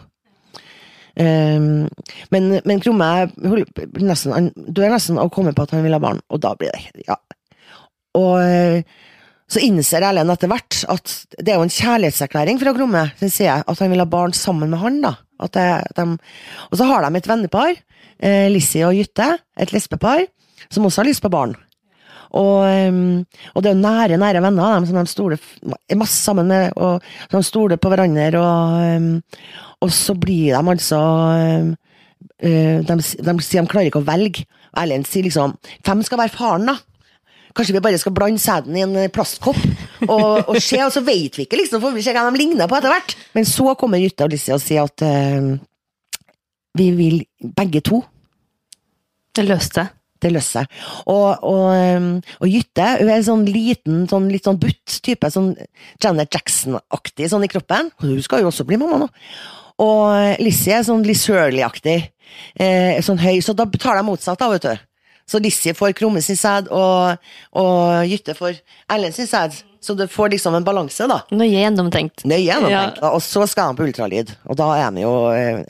[1.20, 1.88] Um,
[2.30, 3.08] men, men Krumme
[3.98, 7.04] nesten, dør nesten å komme på at han vil ha barn, og da blir det
[7.08, 7.18] Ja.
[8.18, 8.86] Og
[9.50, 13.56] så innser Erlend etter hvert at det er jo en kjærlighetserklæring fra Gromme sin side,
[13.66, 15.00] at han vil ha barn sammen med han.
[15.02, 15.16] da.
[15.50, 16.04] Det, de,
[16.68, 17.74] og så har de et vennepar,
[18.22, 20.26] eh, Lissi og Jytte, et lesbepar,
[20.70, 21.56] som også har lyst på barn.
[22.30, 23.24] Og, um,
[23.56, 25.40] og det er jo nære, nære venner dem, som de stoler
[25.90, 28.28] er masse sammen med, og de stoler på hverandre.
[28.38, 29.08] Og, um,
[29.82, 31.72] og så blir de altså um,
[32.44, 34.46] uh, de, de, sier de klarer ikke å velge.
[34.78, 36.76] Erlend sier liksom Hvem skal være faren, da?
[37.56, 39.58] Kanskje vi bare skal blande sæden i en plastkopp
[40.06, 42.70] og, og se, og så vet vi ikke, liksom, for vi ser hva de ligner
[42.70, 43.16] på etter hvert.
[43.36, 45.54] Men så kommer Jytte og Lissi og sier at uh,
[46.78, 47.22] vi vil
[47.56, 48.02] begge to.
[49.36, 50.80] Det løste seg det løser seg.
[51.08, 55.54] Og, og, og, Jytte hun er en sånn liten, sånn, litt sånn butt type, sånn
[56.02, 57.88] Janet Jackson-aktig sånn i kroppen.
[58.02, 59.10] Hun skal jo også bli mamma nå.
[59.80, 61.98] Og Lizzie er sånn Liz Hurley-aktig.
[62.60, 64.89] Eh, sånn høy, så da tar de motsatt, da, vet du.
[65.30, 67.20] Så Lissi får Krumme sin sæd, og,
[67.54, 68.58] og Jytte får
[68.90, 69.60] Erlend sin sæd.
[69.80, 71.22] Så du får liksom en balanse, da.
[71.32, 72.26] Nøye gjennomtenkt.
[72.28, 72.98] Nøye gjennomtenkt.
[73.00, 73.12] Ja.
[73.14, 75.12] Og så skal han på ultralyd, og da er han jo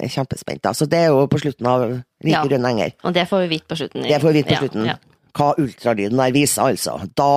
[0.00, 0.64] kjempespent.
[0.64, 0.72] da.
[0.74, 2.42] Så det er jo på slutten av Rike ja.
[2.42, 2.96] runde enger.
[3.06, 4.08] Og det får vi vite på slutten.
[4.08, 4.88] Det får vi vite på slutten.
[4.90, 4.96] Ja.
[5.38, 6.96] Hva ultralyden der viser, altså.
[7.14, 7.30] Da,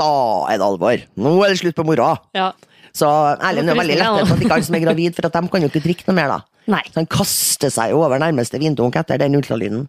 [0.00, 0.14] da
[0.48, 1.04] er det alvor.
[1.20, 2.14] Nå er det slutt på moroa.
[2.38, 2.52] Ja.
[2.96, 5.52] Så Erlend er veldig lettet for at ikke alle som er gravid, for at de
[5.52, 6.40] kan jo ikke drikke noe mer, da.
[6.74, 6.82] Nei.
[6.88, 9.86] Så han kaster seg over nærmeste vindunk etter den ultralyden.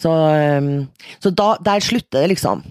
[0.00, 0.88] Så, um,
[1.22, 2.64] så da, der slutter det, liksom.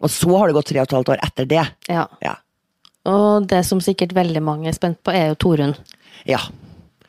[0.00, 1.66] Og så har det gått tre og et halvt år etter det.
[1.92, 2.06] Ja.
[2.24, 2.36] ja.
[3.10, 5.76] Og det som sikkert veldig mange er spent på, er jo Torunn.
[6.28, 6.40] Ja.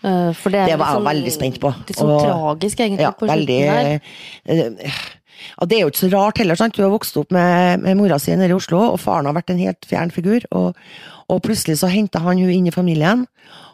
[0.02, 1.71] Uh, for det, det var jeg sånn, veldig spent på.
[1.88, 3.91] Litt sånn og, tragisk, egentlig, ja, på veldig, der.
[4.50, 5.10] Uh,
[5.67, 6.76] det er jo ikke så rart heller, sant.
[6.78, 9.54] Du har vokst opp med, med mora si nede i Oslo, og faren har vært
[9.54, 10.45] en helt fjern figur.
[10.58, 10.78] Og,
[11.32, 13.26] og plutselig så henta han hun inn i familien,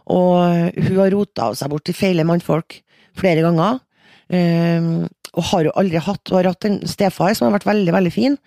[0.07, 2.79] og hun har rota seg bort til feile mannfolk
[3.17, 3.81] flere ganger.
[4.27, 7.93] Uh, og har jo aldri hatt og har hatt en stefar som har vært veldig,
[7.93, 8.37] veldig fin,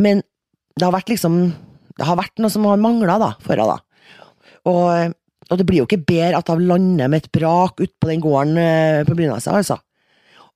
[0.00, 0.22] men
[0.78, 1.42] det har vært liksom
[2.00, 4.22] Det har vært noe som har mangla for henne, da.
[4.70, 5.12] Og,
[5.50, 8.56] og, det blir jo ikke bedre at hun lander med et brak utpå den gården
[8.56, 9.76] eh, på Brynesa, altså.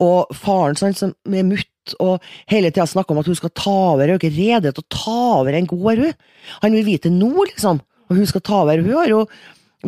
[0.00, 3.74] Og faren sånn, som er mutt og hele tida snakker om at hun skal ta
[3.92, 6.16] over, er ikke rede til å ta over en gård, hun.
[6.64, 7.82] Han vil vite nå, liksom.
[8.08, 8.80] Og hun skal ta over.
[8.80, 9.20] Hun har jo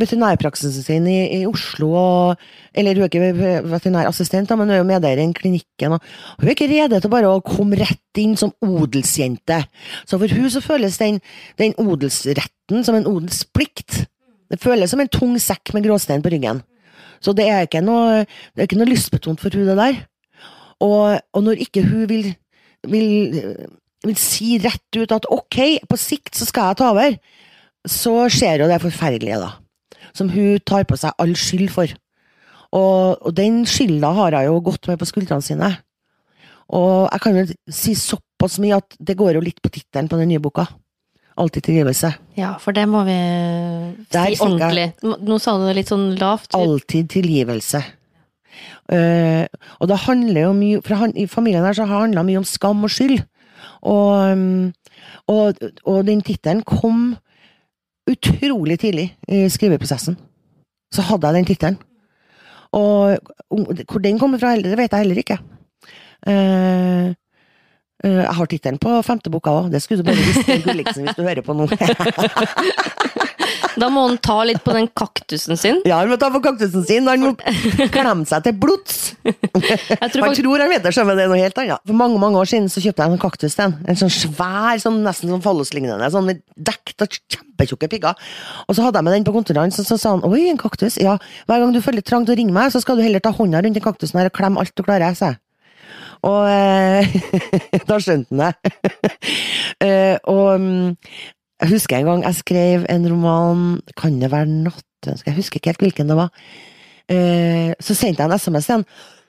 [0.01, 2.43] veterinærpraksisen sin i, i Oslo, og,
[2.77, 5.97] eller hun er ikke veterinærassistent, men hun er jo medeier i klinikken.
[5.97, 6.03] Og
[6.41, 9.63] hun er ikke rede til bare å komme rett inn som odelsjente.
[10.09, 11.21] Så for hun så føles den,
[11.61, 14.05] den odelsretten som en odelsplikt.
[14.53, 16.63] Det føles som en tung sekk med gråstein på ryggen.
[17.25, 20.03] Så det er ikke noe, det er ikke noe lystbetont for hun det der.
[20.85, 22.33] Og, og når ikke hun vil,
[22.87, 23.45] vil,
[24.05, 27.17] vil si rett ut at ok, på sikt så skal jeg ta over,
[27.87, 29.55] så skjer jo det forferdelige, da
[30.17, 31.93] som hun tar på seg all skyld for.
[32.77, 35.71] Og, og den skylda har hun jo gått med på skuldrene sine.
[36.75, 40.19] Og jeg kan jo si såpass mye at det går jo litt på tittelen på
[40.19, 40.67] den nye boka.
[41.37, 42.11] Alltid tilgivelse.
[42.39, 43.17] Ja, for det må vi
[44.13, 44.89] Der si ordentlig.
[45.05, 46.57] Nå sa du det litt sånn lavt.
[46.57, 47.83] Alltid tilgivelse.
[48.89, 49.45] Uh,
[49.83, 52.41] og det handler jo mye For han, i familien her så har det handla mye
[52.41, 53.21] om skam og skyld.
[53.85, 54.73] Og, um,
[55.29, 57.19] og, og den tittelen kom
[58.11, 60.17] utrolig tidlig i skriveprosessen.
[60.95, 61.79] Så hadde jeg den tittelen.
[62.77, 63.19] Og
[63.91, 65.39] hvor den kommer fra, det vet jeg heller ikke.
[66.27, 67.13] Uh,
[68.05, 71.19] uh, jeg har tittelen på femte boka òg, det skulle du bare visst, Gulliksen, hvis
[71.19, 71.69] du hører på nå.
[73.81, 75.81] Da må han ta litt på den kaktusen sin.
[75.89, 77.09] Ja, han må ta på kaktusen sin.
[77.11, 77.33] Han må
[77.93, 79.15] klemme seg til blods.
[79.27, 81.83] han tror han vet det, men det er noe helt annet.
[81.87, 85.03] For mange mange år siden så kjøpte jeg en kaktus til En sånn svær, sånn,
[85.05, 88.29] nesten sånn falloslignende, sånn dekket av kjempetjukke pigger.
[88.67, 91.01] Og så hadde jeg med den på kontoret, og så sa han oi, en kaktus.
[91.03, 93.35] Ja, hver gang du føler trang til å ringe meg, så skal du heller ta
[93.37, 95.43] hånda rundt den kaktusen her og klemme alt du klarer, sa jeg.
[96.27, 97.17] Og eh,
[97.89, 98.75] da skjønte han det.
[99.87, 100.95] eh, og mm,
[101.63, 103.67] jeg husker en gang jeg skrev en roman,
[103.97, 106.33] kan det være Nattønske, jeg husker ikke helt hvilken det var.
[107.09, 108.87] Eh, så sendte jeg en SMS igjen.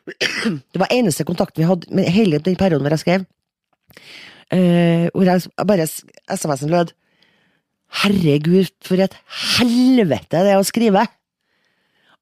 [0.73, 3.25] Det var eneste kontakt vi hadde med hele den perioden hvor jeg skrev.
[4.55, 6.93] Eh, hvor jeg bare SMS-en lød
[8.01, 9.15] Herregud, for et
[9.59, 11.05] helvete det er å skrive!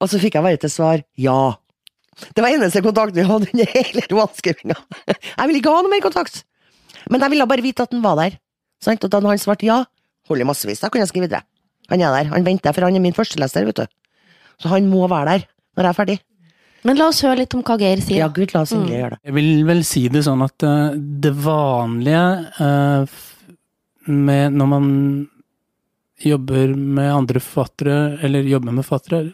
[0.01, 1.55] Og så fikk jeg bare til svar ja.
[2.35, 4.75] Det var eneste kontakt vi hadde under hele romanskrivinga.
[5.15, 6.43] Jeg ville ikke ha noe mer kontakt!
[7.11, 8.37] Men jeg ville bare vite at den var der.
[8.81, 9.03] Sant?
[9.05, 9.83] Og da han svarte ja,
[10.29, 11.45] holder massevis, da kan jeg skrive videre.
[11.91, 13.85] Han er der, han venter, for han er min førsteleser, vet du.
[14.61, 16.17] Så han må være der når jeg er ferdig.
[16.85, 18.21] Men la oss høre litt om hva Geir sier.
[18.21, 18.85] Ja, Gud, la oss mm.
[18.93, 19.21] gjøre det.
[19.25, 22.25] Jeg vil vel si det sånn at uh, det vanlige
[22.61, 23.15] uh,
[24.05, 24.89] med når man
[26.25, 29.33] jobber med andre forfattere, eller jobber med forfattere,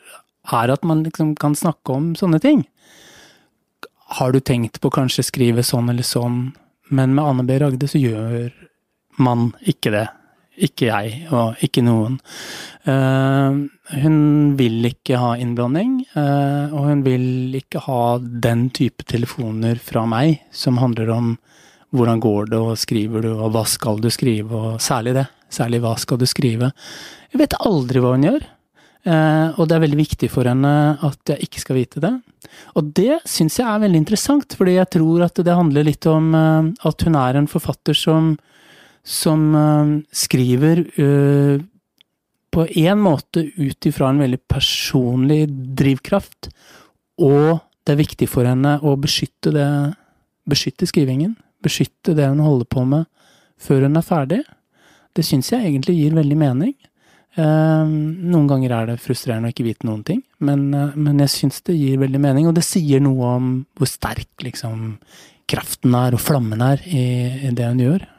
[0.52, 2.64] er at man liksom kan snakke om sånne ting.
[4.18, 6.40] Har du tenkt på kanskje skrive sånn eller sånn,
[6.90, 7.60] men med Anne B.
[7.62, 8.50] Ragde så gjør
[9.22, 10.08] man ikke det.
[10.62, 12.20] Ikke jeg, og ikke noen.
[12.86, 13.66] Uh,
[14.04, 14.18] hun
[14.60, 20.44] vil ikke ha innblanding, uh, og hun vil ikke ha den type telefoner fra meg
[20.54, 21.34] som handler om
[21.92, 25.28] hvordan går det, og skriver du, og hva skal du skrive, og særlig det.
[25.52, 26.70] Særlig hva skal du skrive.
[27.34, 28.46] Jeg vet aldri hva hun gjør.
[29.02, 30.72] Uh, og det er veldig viktig for henne
[31.02, 32.14] at jeg ikke skal vite det.
[32.78, 36.36] Og det syns jeg er veldig interessant, fordi jeg tror at det handler litt om
[36.38, 38.36] at hun er en forfatter som
[39.04, 41.62] som uh, skriver uh,
[42.52, 45.46] på en måte ut ifra en veldig personlig
[45.78, 46.52] drivkraft,
[47.22, 49.72] og det er viktig for henne å beskytte det
[50.52, 51.36] Beskytte skrivingen.
[51.62, 53.06] Beskytte det hun holder på med,
[53.62, 54.40] før hun er ferdig.
[55.14, 56.72] Det syns jeg egentlig gir veldig mening.
[57.38, 61.62] Uh, noen ganger er det frustrerende å ikke vite noen ting, men, men jeg syns
[61.70, 64.98] det gir veldig mening, og det sier noe om hvor sterk liksom
[65.52, 67.06] kraften er, og flammen er, i,
[67.48, 68.10] i det hun gjør.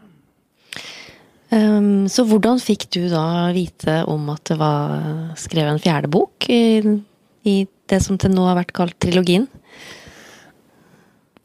[1.52, 6.46] Um, så hvordan fikk du da vite om at det var skrevet en fjerde bok
[6.48, 6.80] i,
[7.44, 7.56] i
[7.92, 9.44] det som til nå har vært kalt trilogien?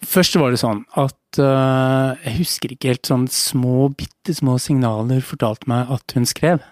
[0.08, 5.20] Først var det sånn at uh, jeg husker ikke helt sånn små, bitte små signaler
[5.26, 6.64] fortalte meg at hun skrev.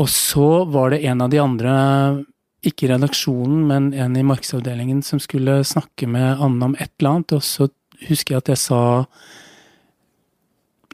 [0.00, 1.74] Og så var det en av de andre,
[2.66, 7.12] ikke i redaksjonen, men en i markedsavdelingen, som skulle snakke med Anne om et eller
[7.12, 7.68] annet, og så
[8.08, 8.82] husker jeg at jeg sa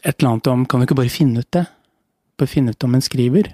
[0.06, 1.66] et eller annet om Kan du ikke bare finne ut det?
[2.38, 3.50] Bare finne ut om en skriver.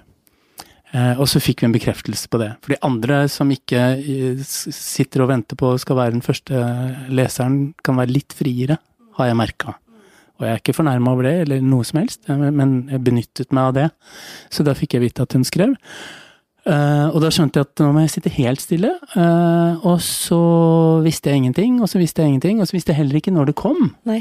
[0.92, 2.50] Eh, og så fikk vi en bekreftelse på det.
[2.64, 6.58] For de andre som ikke eh, sitter og venter på skal være den første
[7.12, 8.76] leseren, kan være litt friere,
[9.16, 9.76] har jeg merka.
[10.36, 13.56] Og jeg er ikke fornærma over det, eller noe som helst, eh, men jeg benyttet
[13.56, 13.86] meg av det.
[14.52, 15.78] Så da fikk jeg vite at hun skrev.
[16.62, 18.92] Og da skjønte jeg at nå må jeg sitte helt stille.
[19.82, 20.36] Og så
[21.02, 23.50] visste jeg ingenting, og så visste jeg ingenting, og så visste jeg heller ikke når
[23.50, 23.88] det kom.
[24.06, 24.20] Nei.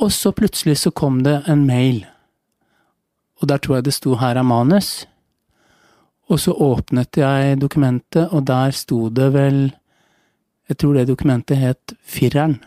[0.00, 2.04] Og så plutselig så kom det en mail,
[3.40, 5.06] og der tror jeg det sto 'her er manus'.
[6.28, 9.74] Og så åpnet jeg dokumentet, og der sto det vel
[10.68, 12.64] Jeg tror det dokumentet het Fireren.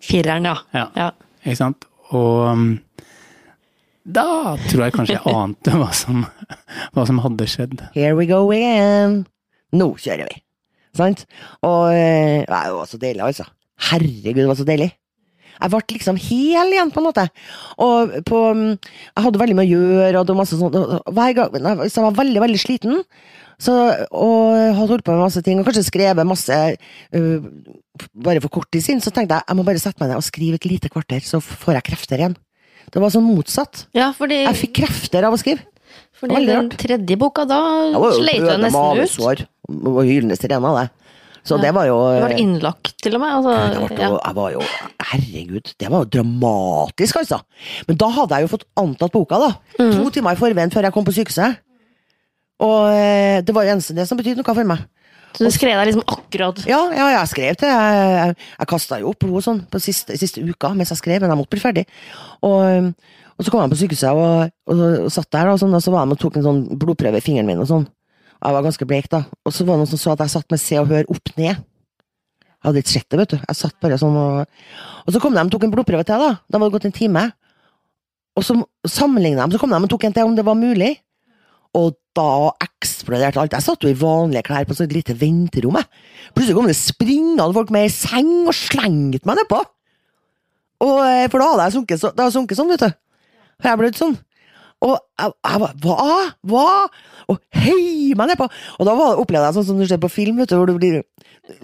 [0.00, 0.54] Fireren, ja.
[0.72, 0.86] Ja.
[0.96, 1.10] ja.
[1.44, 1.84] Ikke sant?
[2.08, 2.80] Og um,
[4.04, 6.24] da tror jeg kanskje jeg ante hva som,
[6.94, 7.84] hva som hadde skjedd.
[7.94, 9.26] Here we go again.
[9.72, 10.40] Nå kjører vi.
[10.96, 11.26] Sant?
[11.60, 13.44] Og eh, det var så deilig, altså.
[13.90, 14.94] Herregud, det var så deilig.
[15.60, 17.28] Jeg ble liksom hel igjen, på en måte.
[17.82, 20.76] Og på Jeg hadde veldig mye å gjøre, og det var masse sånt.
[21.14, 21.56] Hver gang
[21.88, 23.02] så jeg var veldig, veldig sliten,
[23.60, 23.74] så,
[24.10, 27.44] og hadde holdt på med masse ting, og kanskje skrevet masse uh,
[28.26, 30.26] bare for kort tid siden, så tenkte jeg jeg må bare sette meg ned og
[30.26, 32.34] skrive et lite kvarter, så får jeg krefter igjen.
[32.92, 33.86] Det var sånn motsatt.
[33.96, 35.64] Ja, fordi, Jeg fikk krefter av å skrive.
[36.18, 37.60] fordi den tredje boka, da
[38.18, 38.74] sleit du nesten ut.
[38.74, 40.88] mavesår og hylende sirene av det.
[41.44, 43.34] Så det var jo Var det innlagt, til og med.
[43.36, 44.08] Altså, det ja.
[44.08, 44.62] jo, jeg var jo
[45.10, 47.42] Herregud, det var jo dramatisk, altså.
[47.88, 49.50] Men da hadde jeg jo fått antatt boka, da.
[49.76, 49.92] Mm.
[49.98, 51.60] To timer i forveien før jeg kom på sykehuset.
[52.64, 54.86] Og eh, det var jo eneste det som betydde noe for meg.
[55.34, 59.00] Så du skrev deg liksom akkurat Ja, ja jeg skrev til Jeg, jeg, jeg kasta
[59.02, 61.62] jo opp blod sånn på siste, siste uka mens jeg skrev, men jeg måtte bli
[61.64, 61.84] ferdig.
[62.46, 62.92] Og,
[63.34, 65.92] og så kom jeg på sykehuset og, og, og satt der, og, sånn, og så
[65.92, 67.88] var jeg med og tok en sånn blodprøve i fingeren min og sånn.
[68.44, 69.22] Jeg var ganske blek, da.
[69.44, 71.30] Og så var det noen som så at jeg satt med Se og Hør opp
[71.38, 71.62] ned.
[72.44, 73.38] Jeg hadde ikke sett det, vet du.
[73.40, 74.44] Jeg satt bare sånn og
[75.04, 76.36] Og så kom de og tok en blodprøve til, da.
[76.48, 77.24] De hadde gått en time.
[78.34, 78.56] Og så
[78.88, 80.94] sammenligna de, så kom de og tok en til om det var mulig.
[81.74, 83.56] Og da eksploderte alt.
[83.56, 85.80] Jeg satt jo i vanlige klær på et et lite venterom.
[86.34, 89.60] Plutselig kom det springende folk med ei seng og slengte meg nedpå.
[90.84, 92.90] Og, eh, for da hadde jeg sunket, så, det hadde sunket sånn, vet du.
[93.62, 94.16] Og jeg ble sånn.
[94.84, 96.16] Og jeg, bare Hva?
[96.50, 96.64] Hva?
[97.32, 98.46] Og hei meg nedpå!
[98.78, 100.74] Og da var opplevde jeg sånn som du ser på film, vet du, hvor du
[100.76, 100.98] blir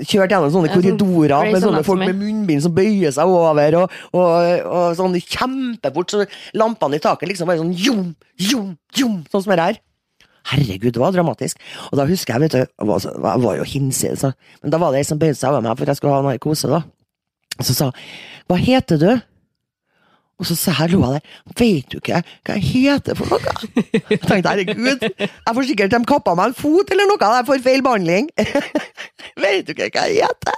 [0.05, 3.95] kjørt gjennom sånne sånn korridorer med sånne folk med munnbind som bøyer seg over, og,
[4.17, 6.25] og, og sånn kjempefort, så
[6.57, 8.03] lampene i taket liksom bare sånn jom,
[8.41, 9.81] jom, jom, sånn som det her.
[10.51, 11.61] Herregud, det var dramatisk.
[11.93, 14.25] Og da husker jeg, vet du, jeg var, så- jeg var jo hinsides,
[14.63, 16.69] men da var det ei som bøyde seg over meg for jeg skulle ha narkose,
[16.73, 16.81] da.
[17.61, 17.91] Og så sa
[18.49, 19.11] Hva heter du?
[20.41, 23.53] Og så sa jeg, lo jeg der, vet du ikke hva jeg heter for noe?
[24.09, 27.61] Jeg tenkte, herregud, jeg får sikkert de kappa meg en fot eller noe, jeg får
[27.67, 28.31] feil behandling.
[29.45, 30.57] vet du ikke hva jeg heter?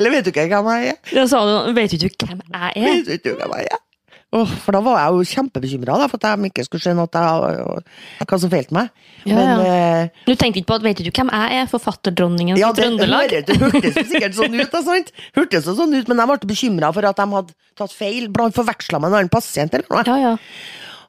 [0.00, 0.98] Eller vet du ikke hvem jeg er?
[1.12, 2.88] Da sa du Vet du ikke hvem jeg er?
[2.88, 3.84] Vet du ikke hvem jeg er?
[4.30, 8.26] Åh, for da var jeg jo kjempebekymra for at de ikke skulle skjønne at jeg,
[8.30, 8.92] hva som feilte meg.
[9.26, 9.72] Ja, Men ja.
[10.04, 11.66] eh, Du tenkte ikke på at Vet du hvem jeg er?
[11.72, 13.34] Forfatterdronningen ja, det, Trøndelag?
[13.48, 15.10] det hørtes jo sikkert sånn ut, da, sant?
[15.34, 18.54] Hørtes jo sånn ut, men jeg ble bekymra for at de hadde tatt feil, blant
[18.54, 20.04] forveksla med en annen pasient eller noe.
[20.06, 20.36] Ja, ja.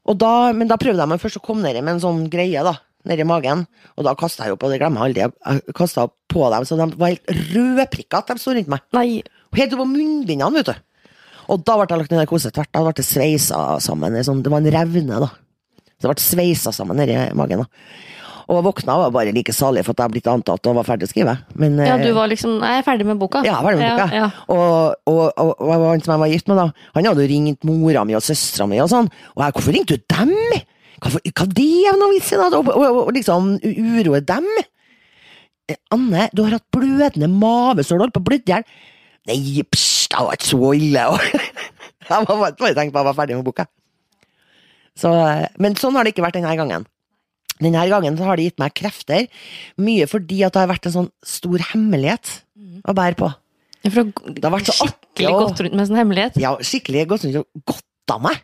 [0.09, 2.65] Og da, men da prøvde jeg meg først å komme ned med en sånn greie,
[2.65, 2.73] da.
[3.05, 3.63] Nedi magen.
[3.97, 5.29] Og da kasta jeg opp, og det glemmer jeg aldri.
[5.61, 8.81] Jeg kasta på dem, så de var helt rødprikka, de sto rundt meg.
[8.97, 9.21] Nei,
[9.57, 10.77] Helt oppå munnbindene, vet du.
[11.51, 12.71] Og da ble jeg lagt ned i narkosetvert.
[12.71, 14.15] Da ble det sveisa sammen.
[14.23, 15.29] Sånn, det var en revne, da.
[15.99, 17.65] Så det ble sveisa sammen nedi magen.
[17.65, 17.91] da.
[18.51, 20.75] Og jeg våkna og var bare like salig for at jeg hadde blitt antatt og
[20.75, 21.35] var ferdig å skrive.
[21.55, 23.43] Men, Ja, eh, du var liksom Jeg er ferdig med boka.
[23.45, 24.07] ja, ferdig med boka.
[24.11, 24.29] Ja, ja.
[24.49, 26.65] Og, og, og, og han som jeg var gift med, da,
[26.97, 29.07] han hadde jo ringt mora mi og søstera mi og sånn.
[29.37, 30.33] Og jeg, hvorfor ringte du dem?
[31.01, 32.49] Hva, hva det er noe vits i, da?
[32.59, 34.49] Og, liksom uroe dem?
[35.69, 38.65] Eh, Anne, du har hatt blødende mave, så du holdt på å blø i hjel.
[39.29, 39.37] Nei,
[39.69, 41.05] psj, det var ikke så ille.
[42.11, 43.63] Jeg var bare tenkt på at jeg var ferdig med boka.
[44.99, 46.83] Så, eh, men sånn har det ikke vært denne gangen.
[47.61, 49.29] Denne gangen så har det gitt meg krefter,
[49.79, 52.33] mye fordi at det har vært en sånn stor hemmelighet
[52.83, 53.29] å bære på.
[53.85, 56.41] Ja, Det har vært så artig skikkelig godt rundt med en sånn hemmelighet.
[56.41, 58.41] Ja, skikkelig godt rundt og godt av meg.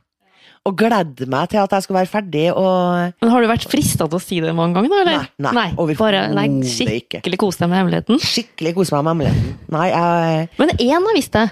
[0.67, 4.08] Og gledde meg til at jeg skulle være ferdig og Men Har du vært frista
[4.10, 4.91] til å si det mange ganger?
[4.91, 5.30] da, Eller?
[5.39, 8.19] Nei, nei, nei bare, nei, skikkelig kose deg med hemmeligheten.
[8.19, 9.58] skikkelig kose meg med hemmeligheten.
[9.77, 11.45] Nei, jeg Men én har visst det.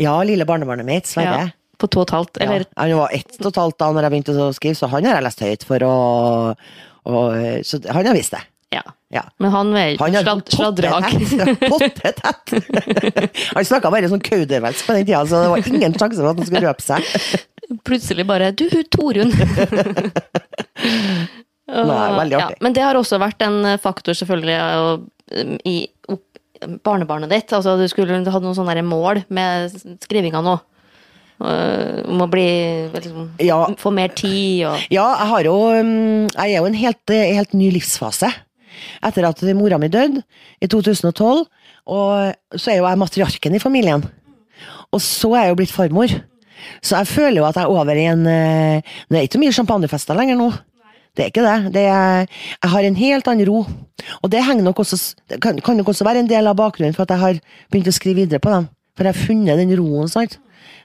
[0.00, 1.42] Ja, lille barnebarnet mitt, Sverre.
[1.46, 1.48] Ja,
[1.80, 2.40] på to og et halvt.
[2.42, 4.88] Eller ja, han var ett og et halvt da når jeg begynte å skrive, så
[4.92, 5.94] han har jeg lest høyt for å
[7.10, 8.42] og, Så han har visst det.
[8.76, 8.82] ja.
[9.10, 9.24] Ja.
[9.42, 11.58] Men han er Han ikke har slad, sladreak.
[11.66, 12.52] pottetett!
[13.56, 16.38] han snakka bare sånn kaudervelsk på den tida, så det var ingen sjanse for at
[16.38, 17.02] han skulle røpe seg.
[17.86, 19.30] Plutselig bare Du, Torunn!
[21.70, 22.58] Nei, veldig artig.
[22.64, 24.56] men det har også vært en faktor, selvfølgelig,
[25.38, 25.76] um, i
[26.84, 27.52] barnebarnet ditt.
[27.56, 29.70] Altså, du skulle hadde noen sånne mål med
[30.02, 30.58] skrivinga nå.
[31.40, 32.48] Uh, Om å bli
[32.92, 33.62] liksom, Ja.
[33.80, 37.12] Få mer tid og Ja, jeg har jo um, Jeg er jo i en helt,
[37.16, 38.28] eh, helt ny livsfase.
[39.00, 40.20] Etter at mora mi døde
[40.60, 41.46] i 2012,
[41.88, 44.04] og så er jo jeg matriarken i familien.
[44.92, 46.12] Og så er jeg jo blitt farmor.
[46.82, 49.44] Så jeg føler jo at jeg er over i en eh, Det er ikke så
[49.44, 50.50] mye champagnefester lenger nå.
[51.16, 51.72] Det er ikke det.
[51.74, 52.26] det er,
[52.62, 53.64] jeg har en helt annen ro.
[54.22, 57.10] Og det nok også, kan, kan nok også være en del av bakgrunnen for at
[57.10, 58.68] jeg har begynt å skrive videre på dem.
[58.96, 60.38] For jeg har funnet den roen, sant.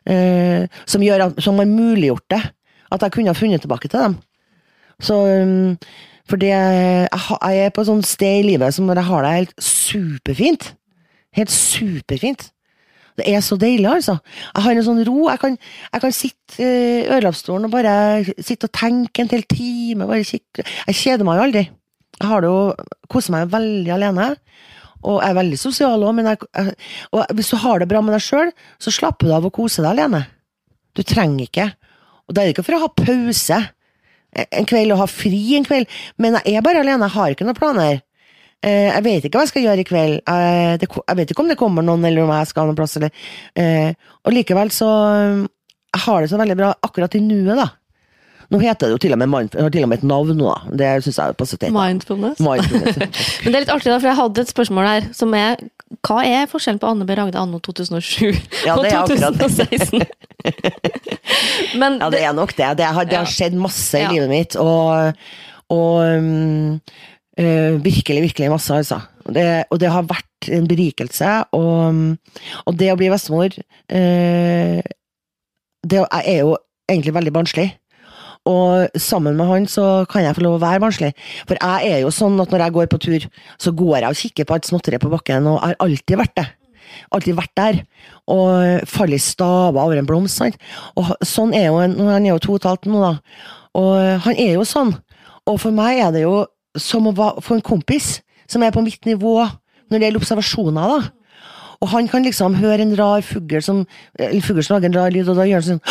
[0.06, 2.42] Eh, som, gjør at, som har muliggjort det.
[2.92, 4.18] At jeg kunne ha funnet tilbake til dem.
[5.02, 5.78] Så um,
[6.30, 9.26] For det jeg, jeg er på et sånt sted i livet som når jeg har
[9.26, 10.72] det helt superfint.
[11.36, 12.50] Helt superfint.
[13.15, 14.17] Det er så deilig, altså.
[14.51, 15.17] Jeg har en sånn ro.
[15.30, 15.58] Jeg kan,
[15.93, 17.95] jeg kan sitte eh, i ørelappstolen og bare
[18.43, 20.08] sitte og tenke en hel time.
[20.10, 20.65] Bare kikke.
[20.89, 21.65] Jeg kjeder meg jo aldri.
[22.19, 22.60] Jeg har det jo
[23.12, 24.34] koser meg veldig alene.
[25.06, 26.45] Og jeg er veldig sosial òg,
[27.13, 28.49] og hvis du har det bra med deg sjøl,
[28.82, 30.23] så slapper du av å kose deg alene.
[30.97, 31.67] Du trenger ikke.
[32.25, 33.60] Og det er ikke for å ha pause
[34.36, 37.47] en kveld og ha fri en kveld, men jeg er bare alene, jeg har ikke
[37.47, 38.01] noen planer.
[38.63, 40.20] Eh, Jeg vet ikke hva jeg skal gjøre i kveld.
[40.28, 42.96] Eh, Jeg vet ikke om det kommer noen, eller om jeg skal noen plass.
[42.98, 43.12] Eller.
[43.56, 43.94] eh,
[44.26, 45.48] Og likevel så eh,
[45.96, 47.70] Jeg har det så veldig bra akkurat i nuet, da.
[48.52, 50.76] Nå heter det jo til og med, har til og med et navn nå, da.
[50.78, 51.74] Det syns jeg er positivt.
[51.74, 52.39] mindfulness.
[52.39, 52.98] Mindfulness.
[53.44, 55.56] Men det er litt artig, da, for jeg hadde et spørsmål her som er
[56.06, 57.15] Hva er forskjellen på Anne B.
[57.18, 60.06] Ragde anno 2007 Ja, og det er akkurat 2016?
[61.82, 62.70] Men Ja, det er nok det.
[62.78, 64.12] Det har, det har skjedd masse i Ja.
[64.13, 65.13] livet mitt, og,
[65.74, 66.80] og um,
[67.39, 69.00] eh, virkelig, virkelig masse, altså.
[69.26, 72.02] Det, og det har vært en berikelse, og,
[72.65, 74.82] og det å bli bestemor uh,
[75.86, 76.52] det, er jo
[76.91, 77.71] egentlig veldig barnslig.
[78.45, 81.12] Og sammen med han så kan jeg få lov å være barnslig.
[81.50, 83.26] For jeg er jo sånn at når jeg går på tur,
[83.58, 86.45] så går jeg og kikker på alt småtteri på bakken, og har alltid vært det.
[87.15, 87.80] Alltid vært der.
[88.32, 90.38] Og faller i staver over en blomst.
[90.38, 90.60] Sant?
[90.93, 93.41] Og sånn er jo en, Han er jo to og et halvt nå, da.
[93.82, 93.95] Og
[94.28, 94.93] han er jo sånn.
[95.50, 96.43] Og for meg er det jo
[96.82, 99.38] som å få en kompis som er på mitt nivå
[99.90, 101.00] når det gjelder observasjoner, da.
[101.84, 103.84] Og han kan liksom høre en rar fugl som
[104.16, 105.82] fugl som lager en rar lyd, og da gjør han sånn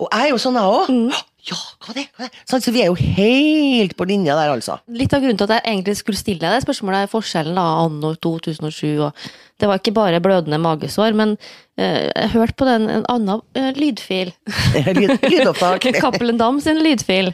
[0.00, 1.20] Og jeg er jo sånn, jeg òg.
[1.48, 2.06] Ja, hva det?
[2.16, 2.42] Hva det?
[2.48, 4.80] Sånn, så vi er jo helt på linja der, altså.
[4.92, 7.66] Litt av grunnen til at jeg egentlig skulle stille deg det spørsmålet, er forskjellen da,
[7.86, 9.00] anno 2007.
[9.06, 11.34] Og det var ikke bare blødende magesår, men
[11.76, 14.32] eh, jeg hørte på den en annen eh, lydfil.
[14.96, 15.84] Lyd, lydopptak.
[16.00, 17.32] Cappelen Dam sin lydfil.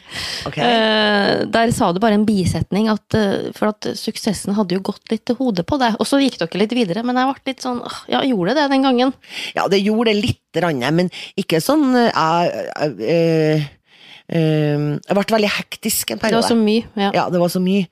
[0.49, 0.59] Ok.
[0.63, 5.07] Eh, der sa du bare en bisetning, at, eh, for at suksessen hadde jo gått
[5.13, 5.95] litt til hodet på deg.
[5.99, 7.79] Og så gikk dere litt videre, men jeg ble litt sånn
[8.11, 9.15] Ja, gjorde det det den gangen?
[9.55, 13.67] Ja, det gjorde det lite grann, men ikke sånn eh, uh, jeg,
[14.27, 16.49] jeg ble veldig hektisk en Det var periode.
[16.49, 16.83] så mye.
[16.99, 17.11] Ja.
[17.15, 17.87] Ja, det var så mye.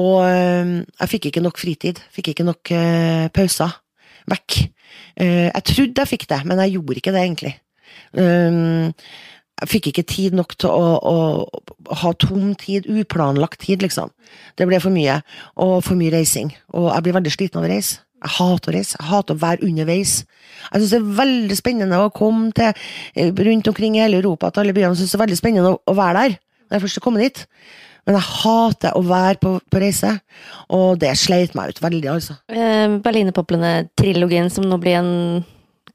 [0.00, 2.00] Og eh, jeg fikk ikke nok fritid.
[2.14, 3.74] Fikk ikke nok eh, pauser.
[4.30, 4.60] Vekk.
[5.16, 7.54] Eh, jeg trodde jeg fikk det, men jeg gjorde ikke det, egentlig.
[8.16, 8.92] Um,
[9.60, 14.10] jeg fikk ikke tid nok til å, å ha tom tid, uplanlagt tid, liksom.
[14.56, 15.18] Det ble for mye,
[15.60, 16.52] og for mye reising.
[16.72, 18.00] Og jeg blir veldig sliten av å reise.
[18.20, 18.96] Jeg hater å reise.
[18.98, 20.14] Jeg hater å være underveis.
[20.66, 24.50] Jeg syns det er veldig spennende å komme til eh, rundt omkring i hele Europa,
[24.50, 24.92] til alle byene.
[24.92, 26.36] Jeg synes det er veldig spennende å være der,
[26.68, 27.44] når jeg først er kommet dit.
[28.08, 30.12] Men jeg hater å være på, på reise,
[30.72, 32.36] og det sleit meg ut veldig, altså.
[32.52, 35.12] Eh, Berlinerpoplene-trilogien som nå blir en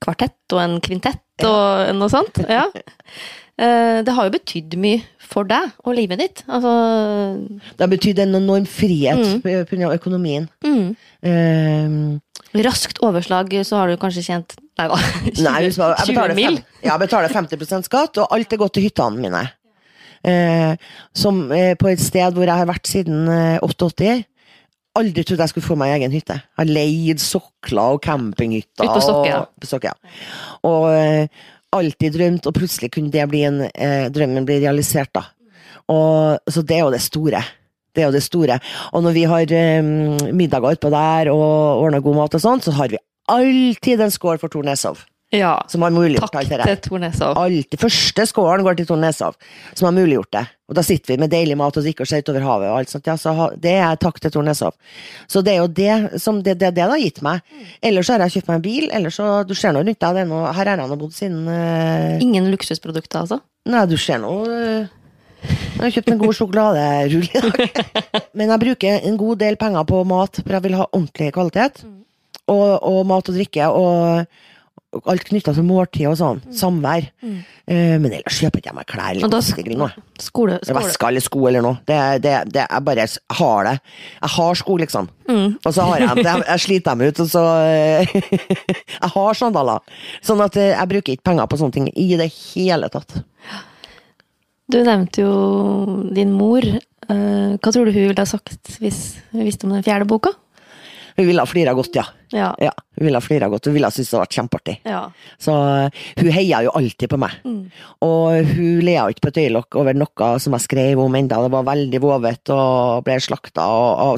[0.01, 2.41] kvartett og en kvintett, og noe sånt.
[2.49, 2.67] Ja.
[3.57, 6.43] Eh, Det har jo betydd mye for deg og livet ditt.
[6.47, 6.71] Altså
[7.77, 9.93] Det har betydd en enorm frihet pga.
[9.95, 10.49] økonomien.
[10.63, 10.95] mm.
[11.25, 12.21] Um,
[12.55, 14.95] Raskt overslag, så har du kanskje tjent Nei da.
[15.47, 16.57] Nei, hvis man- jeg 20 mil.
[16.57, 19.41] fem, ja, jeg betaler 50% skatt, og alt er gått til hyttene mine.
[20.25, 20.75] Uh,
[21.15, 24.23] som uh, på et sted hvor jeg har vært siden uh, 88.
[24.95, 26.33] Aldri trodde jeg skulle få meg egen hytte.
[26.39, 28.85] Jeg har leid sokler og campinghytter.
[28.85, 29.41] Ut på Stokke, ja.
[29.41, 29.95] Og, på Stokke, ja.
[30.63, 31.29] og
[31.77, 35.27] alltid drømt, og plutselig kunne det bli en eh, drømmen bli realisert, da.
[35.91, 37.41] Og, så det er jo det store.
[37.95, 38.59] Det er jo det store.
[38.91, 39.89] Og når vi har um,
[40.35, 42.99] middager utpå der og ordner god mat og sånn, så har vi
[43.31, 45.05] alltid en skål for Tor Nesov.
[45.35, 45.53] Ja.
[45.71, 46.81] Som har muliggjort Takk alt det til der.
[46.85, 47.39] Tor Nesov.
[47.39, 47.79] Alltid.
[47.81, 49.37] Første skålen går til Tor Neshov,
[49.73, 50.45] som har muliggjort det.
[50.65, 53.05] Og da sitter vi med deilig mat og drikker ser utover havet og alt sånt.
[53.05, 54.73] Ja, så ha, det er takk til Tor Neshov.
[55.29, 57.43] Så det er jo det som det, det, det har gitt meg.
[57.85, 60.23] Ellers har jeg kjøpt meg en bil, ellers så Du ser nå rundt deg, det
[60.23, 62.23] er noe, her har jeg nå bodd siden uh...
[62.23, 63.41] Ingen luksusprodukter, altså?
[63.69, 64.89] Nei, du ser nå eh,
[65.45, 67.85] Jeg har kjøpt en god sjokoladerull i dag.
[68.37, 71.85] Men jeg bruker en god del penger på mat, for jeg vil ha ordentlig kvalitet.
[72.49, 74.25] Og, og mat og drikke, og
[75.11, 76.39] alt knytta til måltid og sånn.
[76.55, 77.07] Samvær.
[77.23, 79.77] Eh, men ellers kjøper ikke jeg meg klær eller da- kostegring.
[79.81, 79.91] noe.
[80.21, 80.79] Skole, skole.
[80.85, 81.79] Vesker eller sko eller noe.
[81.87, 83.07] Det, det, det, jeg bare
[83.39, 83.75] har det.
[84.21, 85.09] Jeg har sko, liksom.
[85.27, 85.57] Mm.
[85.65, 86.23] Og så har jeg dem.
[86.25, 88.15] Jeg, jeg sliter dem ut, og så eh,
[89.01, 89.79] Jeg har sandaler.
[90.25, 93.17] Sånn at eh, jeg bruker ikke penger på sånne ting i det hele tatt.
[94.71, 95.35] Du nevnte jo
[96.15, 96.65] din mor.
[96.65, 100.31] Eh, Hva tror du hun ville ha sagt hvis hun visste om den fjerde boka?
[101.15, 102.03] Hun ville ha flira godt, ja.
[102.35, 102.49] Ja.
[102.59, 103.69] Ja, hun ville ha flira godt.
[103.69, 104.73] Hun ville ha syntes det hadde vært kjempeartig.
[104.83, 105.01] ja.
[105.39, 107.37] Så uh, hun heia jo alltid på meg.
[108.03, 111.39] Og hun lea ikke på et øyelokk over noe som jeg skrev om enda.
[111.45, 113.67] Det var veldig vovet og ble slakta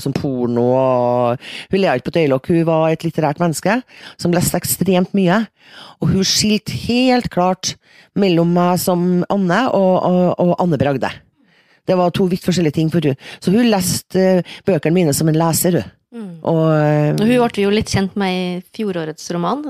[0.02, 0.66] som porno.
[0.78, 2.50] Og hun lea ikke på et øyelokk.
[2.54, 3.78] Hun var et litterært menneske
[4.18, 5.43] som leste ekstremt mye.
[6.02, 7.76] Og hun skilte helt klart
[8.18, 11.14] mellom meg som Anne og, og, og Anne Bragde.
[11.88, 13.16] Det var to vidt forskjellige ting for hun.
[13.39, 15.93] Så hun leste uh, bøkene mine som en leser, hun.
[16.48, 18.43] Og Hun ble vi jo litt kjent med i
[18.76, 19.64] fjorårets roman.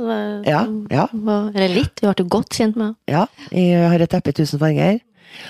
[0.46, 0.64] Ja,
[0.94, 1.08] ja.
[1.16, 2.98] Eller litt, vi ble jo godt kjent med henne.
[3.10, 5.00] Ja, jeg har et teppe i tusen farger.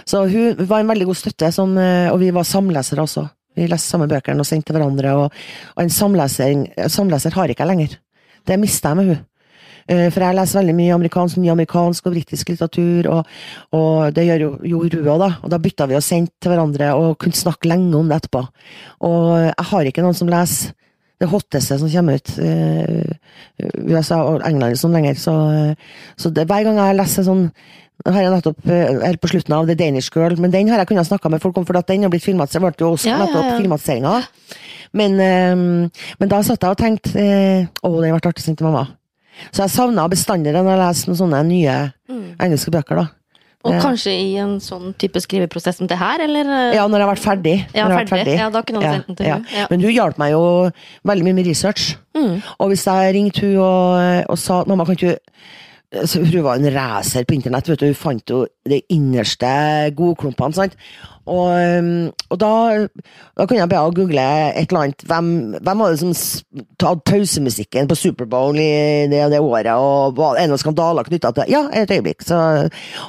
[0.08, 3.28] Så hun var en veldig god støtte, som, eh, og vi var samlesere også.
[3.58, 5.34] Vi leste samme bøkene og sendte hverandre, og,
[5.76, 7.98] og en samleser, samleser har ikke jeg lenger.
[8.48, 9.22] Det mista jeg med hun.
[9.88, 13.38] Eh, For jeg leser veldig mye amerikansk, ny amerikansk og britisk litteratur, og,
[13.78, 14.52] og det gjør jo,
[14.82, 15.30] hun òg, da.
[15.42, 18.44] Og da bytta vi og sendte til hverandre og kunne snakke lenge om det etterpå.
[19.08, 20.76] Og jeg har ikke noen som leser
[21.18, 22.32] det hotteste som kommer ut.
[22.40, 23.18] eh,
[23.88, 25.34] USA og England sånn lenger, så,
[26.18, 27.48] så det, hver gang jeg leser sånn
[28.06, 30.92] nå har jeg nettopp, eh, på slutten av The Danish Girl, men den har jeg
[30.92, 32.62] kunnet snakke med folk om, for at den har blitt filmatisert.
[32.62, 33.56] Ble jo også Ja, ja, nettopp ja.
[33.58, 34.14] filmatiseringa.
[34.94, 35.56] Men, eh,
[36.20, 38.86] men da satt jeg og tenkte eh, Å, den ble artig å til mamma.
[39.52, 41.76] Så jeg savna bestandig når jeg leser noen sånne nye
[42.42, 43.08] engelske bøker, da.
[43.68, 43.82] Og Ja.
[43.84, 46.48] kanskje i en sånn type skriveprosess som det her, eller?
[46.48, 47.56] eh, Ja, når jeg ble ferdig.
[47.76, 48.10] Ja, ferdig.
[48.16, 48.38] ferdig.
[48.40, 49.46] Ja, da kunne du sendt den til hun.
[49.54, 49.68] Ja.
[49.70, 50.44] Men hun hjalp meg jo
[51.06, 51.98] veldig mye med research.
[52.16, 52.42] Mm.
[52.60, 55.18] Og hvis jeg ringte hun og, og sa mamma, kan ikke
[55.88, 57.86] så Hun var en racer på internett, vet du.
[57.88, 59.48] Hun fant jo de innerste
[59.96, 60.74] godklumpene, sant.
[61.28, 62.50] Og, um, og da,
[63.36, 65.06] da kunne jeg bare google et eller annet.
[65.08, 65.30] Hvem,
[65.64, 66.12] hvem var det som
[66.84, 69.72] hadde pausemusikken på Superbowl i det, det året?
[69.80, 71.56] Og var det noen skandaler knytta til det?
[71.56, 72.28] Ja, et øyeblikk.
[72.28, 72.38] Så,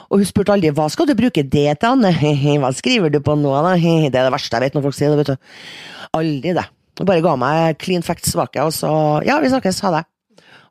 [0.07, 2.15] og hun spurte aldri hva skal du bruke det til, Anne?
[2.63, 3.75] Hva skriver du på nå, da?
[4.09, 5.71] Det er det verste jeg vet når folk sier det, vet du.
[6.19, 6.69] Aldri det.
[6.99, 8.91] Hun bare ga meg clean facts tilbake, og så
[9.27, 10.07] Ja, vi snakkes, ha det.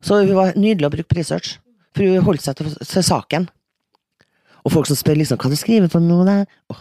[0.03, 1.57] Så hun var nydelig å bruke på research.
[1.97, 3.47] Holdt seg til, til saken.
[4.67, 6.41] Og folk som spør liksom kan du skrive på noe der?
[6.73, 6.79] Åh,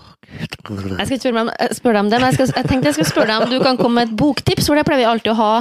[0.67, 0.81] gud.
[0.99, 2.89] Jeg skal ikke spørre, meg, om- spørre deg om det, men jeg, skal, jeg tenkte
[2.91, 5.07] jeg skulle spørre deg om du kan komme med et boktips, for det pleier vi
[5.07, 5.53] alltid å ha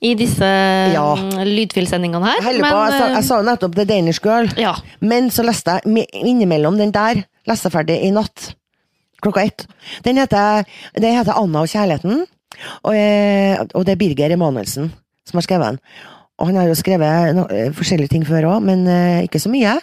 [0.00, 0.48] i disse
[0.94, 1.04] Ja.
[1.20, 2.38] mm, lydfilsendingene her.
[2.40, 4.72] Jeg holder på, jeg sa, jeg sa jo nettopp The Danish Girl, ja.
[5.04, 8.54] men så leste jeg innimellom den der, leste jeg ferdig i natt.
[9.24, 9.66] Klokka ett.
[10.08, 10.64] Den heter,
[10.96, 12.24] den heter Anna og kjærligheten,
[12.80, 14.88] og, eh, og det er Birger Emanuelsen
[15.28, 15.78] som har skrevet den.
[16.40, 19.52] Og han har jo skrevet no, eh, forskjellige ting før òg, men uh, ikke så
[19.52, 19.76] mye.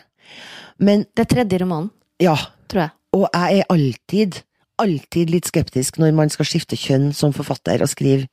[0.81, 1.91] Men Det er tredje romanen,
[2.21, 2.35] ja,
[2.71, 2.95] tror jeg.
[3.15, 4.41] Og jeg er alltid,
[4.81, 8.27] alltid litt skeptisk når man skal skifte kjønn som forfatter og skrive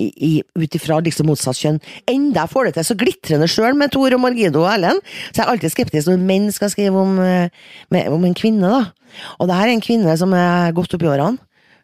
[0.00, 1.80] ut ifra liksom motsatt kjønn.
[2.08, 5.44] Enda får det til så glitrende sjøl med Tor og Margido og Erlend, så jeg
[5.44, 7.52] er alltid skeptisk når menn skal skrive om, eh,
[7.92, 8.68] med, om en kvinne.
[8.68, 9.26] da.
[9.38, 11.38] Og det her er en kvinne som er godt oppi årene.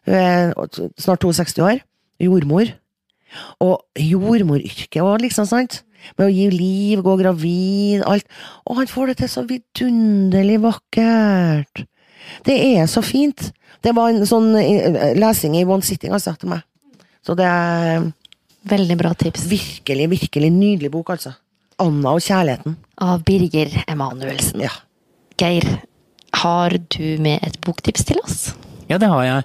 [0.09, 0.53] Hun er
[0.97, 1.83] snart 62 år.
[2.19, 2.73] Jordmor.
[3.63, 5.81] Og jordmoryrket òg, liksom, sant?
[6.17, 8.27] Med å gi liv, gå gravid, alt.
[8.65, 11.83] Og han får det til så vidunderlig vakkert.
[12.47, 13.49] Det er så fint.
[13.83, 16.63] Det var en sånn eh, lesing i one sitting, altså, til meg.
[17.25, 18.07] Så det er
[18.69, 19.45] Veldig bra tips.
[19.47, 21.33] virkelig, virkelig nydelig bok, altså.
[21.79, 22.75] 'Anna og kjærligheten'.
[22.99, 24.59] Av Birger Emanuelsen.
[24.59, 24.73] Ja.
[25.39, 25.63] Geir,
[26.33, 28.53] har du med et boktips til oss?
[28.89, 29.43] Ja, det har jeg.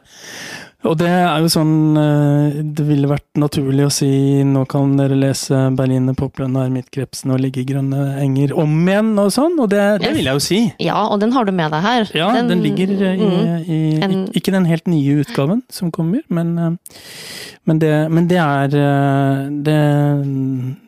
[0.84, 4.08] Og det er jo sånn eh, Det ville vært naturlig å si
[4.44, 9.14] nå kan dere lese 'Berline Poplene er midtkrepsen og ligge i grønne enger' om igjen
[9.20, 10.60] og sånn, og det, det vil jeg jo si.
[10.84, 12.10] Ja, og den har du med deg her.
[12.16, 16.20] Ja, den, ligger eh, i, mm, i En- Ikke den helt nye utgaven som kommer,
[16.28, 17.00] men, eh,
[17.64, 18.68] men, det, men det er
[19.64, 19.80] det,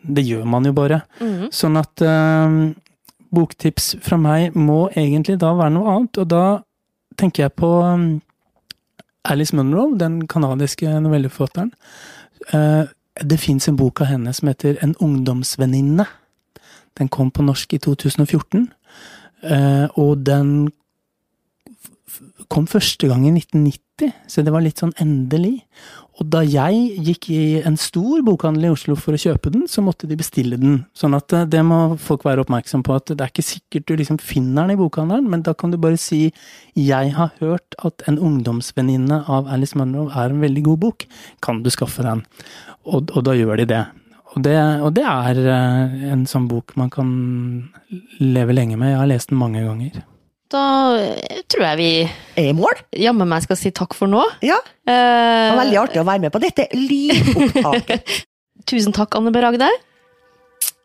[0.04, 1.02] det gjør man jo bare.
[1.20, 1.48] Mm.
[1.50, 2.04] Sånn at
[3.32, 6.44] boktips fra meg må egentlig da være noe annet, og da
[7.16, 7.72] tenker jeg på
[9.26, 11.72] Alice Munro, den kanadiske novelleforfatteren.
[12.52, 12.84] Eh,
[13.24, 16.06] det fins en bok av henne som heter En ungdomsvenninne.
[16.98, 18.68] Den kom på norsk i 2014,
[19.42, 20.70] eh, og den
[22.48, 25.64] kom første gang i 1990, så det var litt sånn endelig.
[26.16, 29.82] Og da jeg gikk i en stor bokhandel i Oslo for å kjøpe den, så
[29.84, 30.78] måtte de bestille den.
[30.96, 33.94] Sånn at eh, det må folk være oppmerksom på, at det er ikke sikkert du
[34.00, 36.32] liksom finner den i bokhandelen, men da kan du bare si
[36.76, 41.06] 'Jeg har hørt at En ungdomsvenninne av Alice Munro er en veldig god bok.
[41.42, 42.24] Kan du skaffe den?'
[42.86, 43.86] Og, og da gjør de det.
[44.36, 47.70] Og det, og det er eh, en sånn bok man kan
[48.20, 48.92] leve lenge med.
[48.92, 50.04] Jeg har lest den mange ganger.
[50.52, 50.62] Da
[51.00, 51.88] eh, tror jeg vi
[52.38, 52.78] Er i mål?
[52.94, 54.22] jammen meg skal si takk for nå.
[54.46, 54.58] Ja.
[54.86, 58.12] Det Eh, var veldig artig å være med på dette lydopptaket.
[58.70, 59.40] Tusen takk, Anne B.
[59.42, 59.66] Ragde.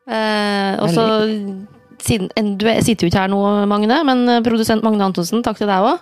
[0.09, 1.05] Eh, og så
[2.01, 5.69] siden, Du er- sitter jo ikke her nå, Magne, men produsent Magne Antonsen, takk til
[5.69, 5.99] deg òg.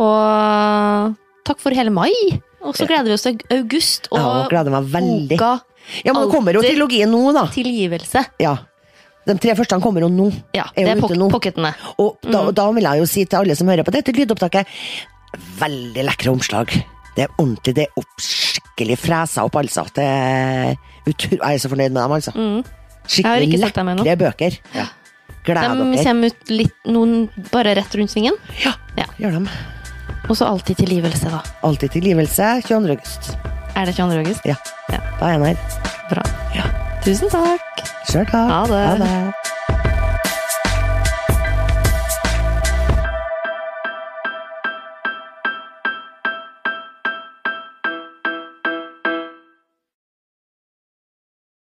[0.00, 2.12] Og takk for hele mai.
[2.64, 5.36] Og så gleder vi oss til august og ja, gleder meg veldig.
[5.36, 5.52] boka
[6.04, 7.44] Ja, men det kommer jo trilogien nå, da.
[7.52, 8.24] Tilgivelse.
[8.42, 8.56] Ja.
[9.26, 10.28] De tre første han kommer jo nå.
[10.54, 11.28] Ja, Er det er nå.
[11.30, 11.74] pocketene.
[11.98, 12.54] Og da, Mm.
[12.54, 14.66] da vil jeg jo si til alle som hører på dette lydopptaket,
[15.58, 16.70] veldig lekre omslag.
[17.16, 19.86] Det er ordentlig, det er opp, skikkelig fresa opp, altså.
[19.96, 20.76] Det er
[21.08, 22.32] utro, jeg er så fornøyd med dem, altså.
[22.36, 22.64] Mm.
[23.06, 24.58] Skikkelig lekre bøker.
[24.74, 24.86] Ja.
[25.46, 26.04] Gleder De dere.
[26.04, 28.34] kommer ut litt, noen bare rett rundt svingen.
[28.64, 29.04] Ja, Ja.
[29.18, 29.48] gjør dem.
[30.28, 31.42] Og så alltid tilgivelse, da.
[31.62, 32.90] Alltid tilgivelse 22.
[32.90, 33.36] august.
[33.76, 34.18] Er det 22.
[34.18, 34.40] august?
[34.44, 34.56] Ja.
[34.90, 34.98] Ja.
[35.20, 35.58] Da er jeg her.
[36.10, 36.22] Bra.
[36.54, 36.64] Ja.
[37.02, 37.60] Tusen takk.
[38.06, 38.50] Sjøl takk.
[38.50, 38.84] Ha det.
[38.86, 39.45] Ha det.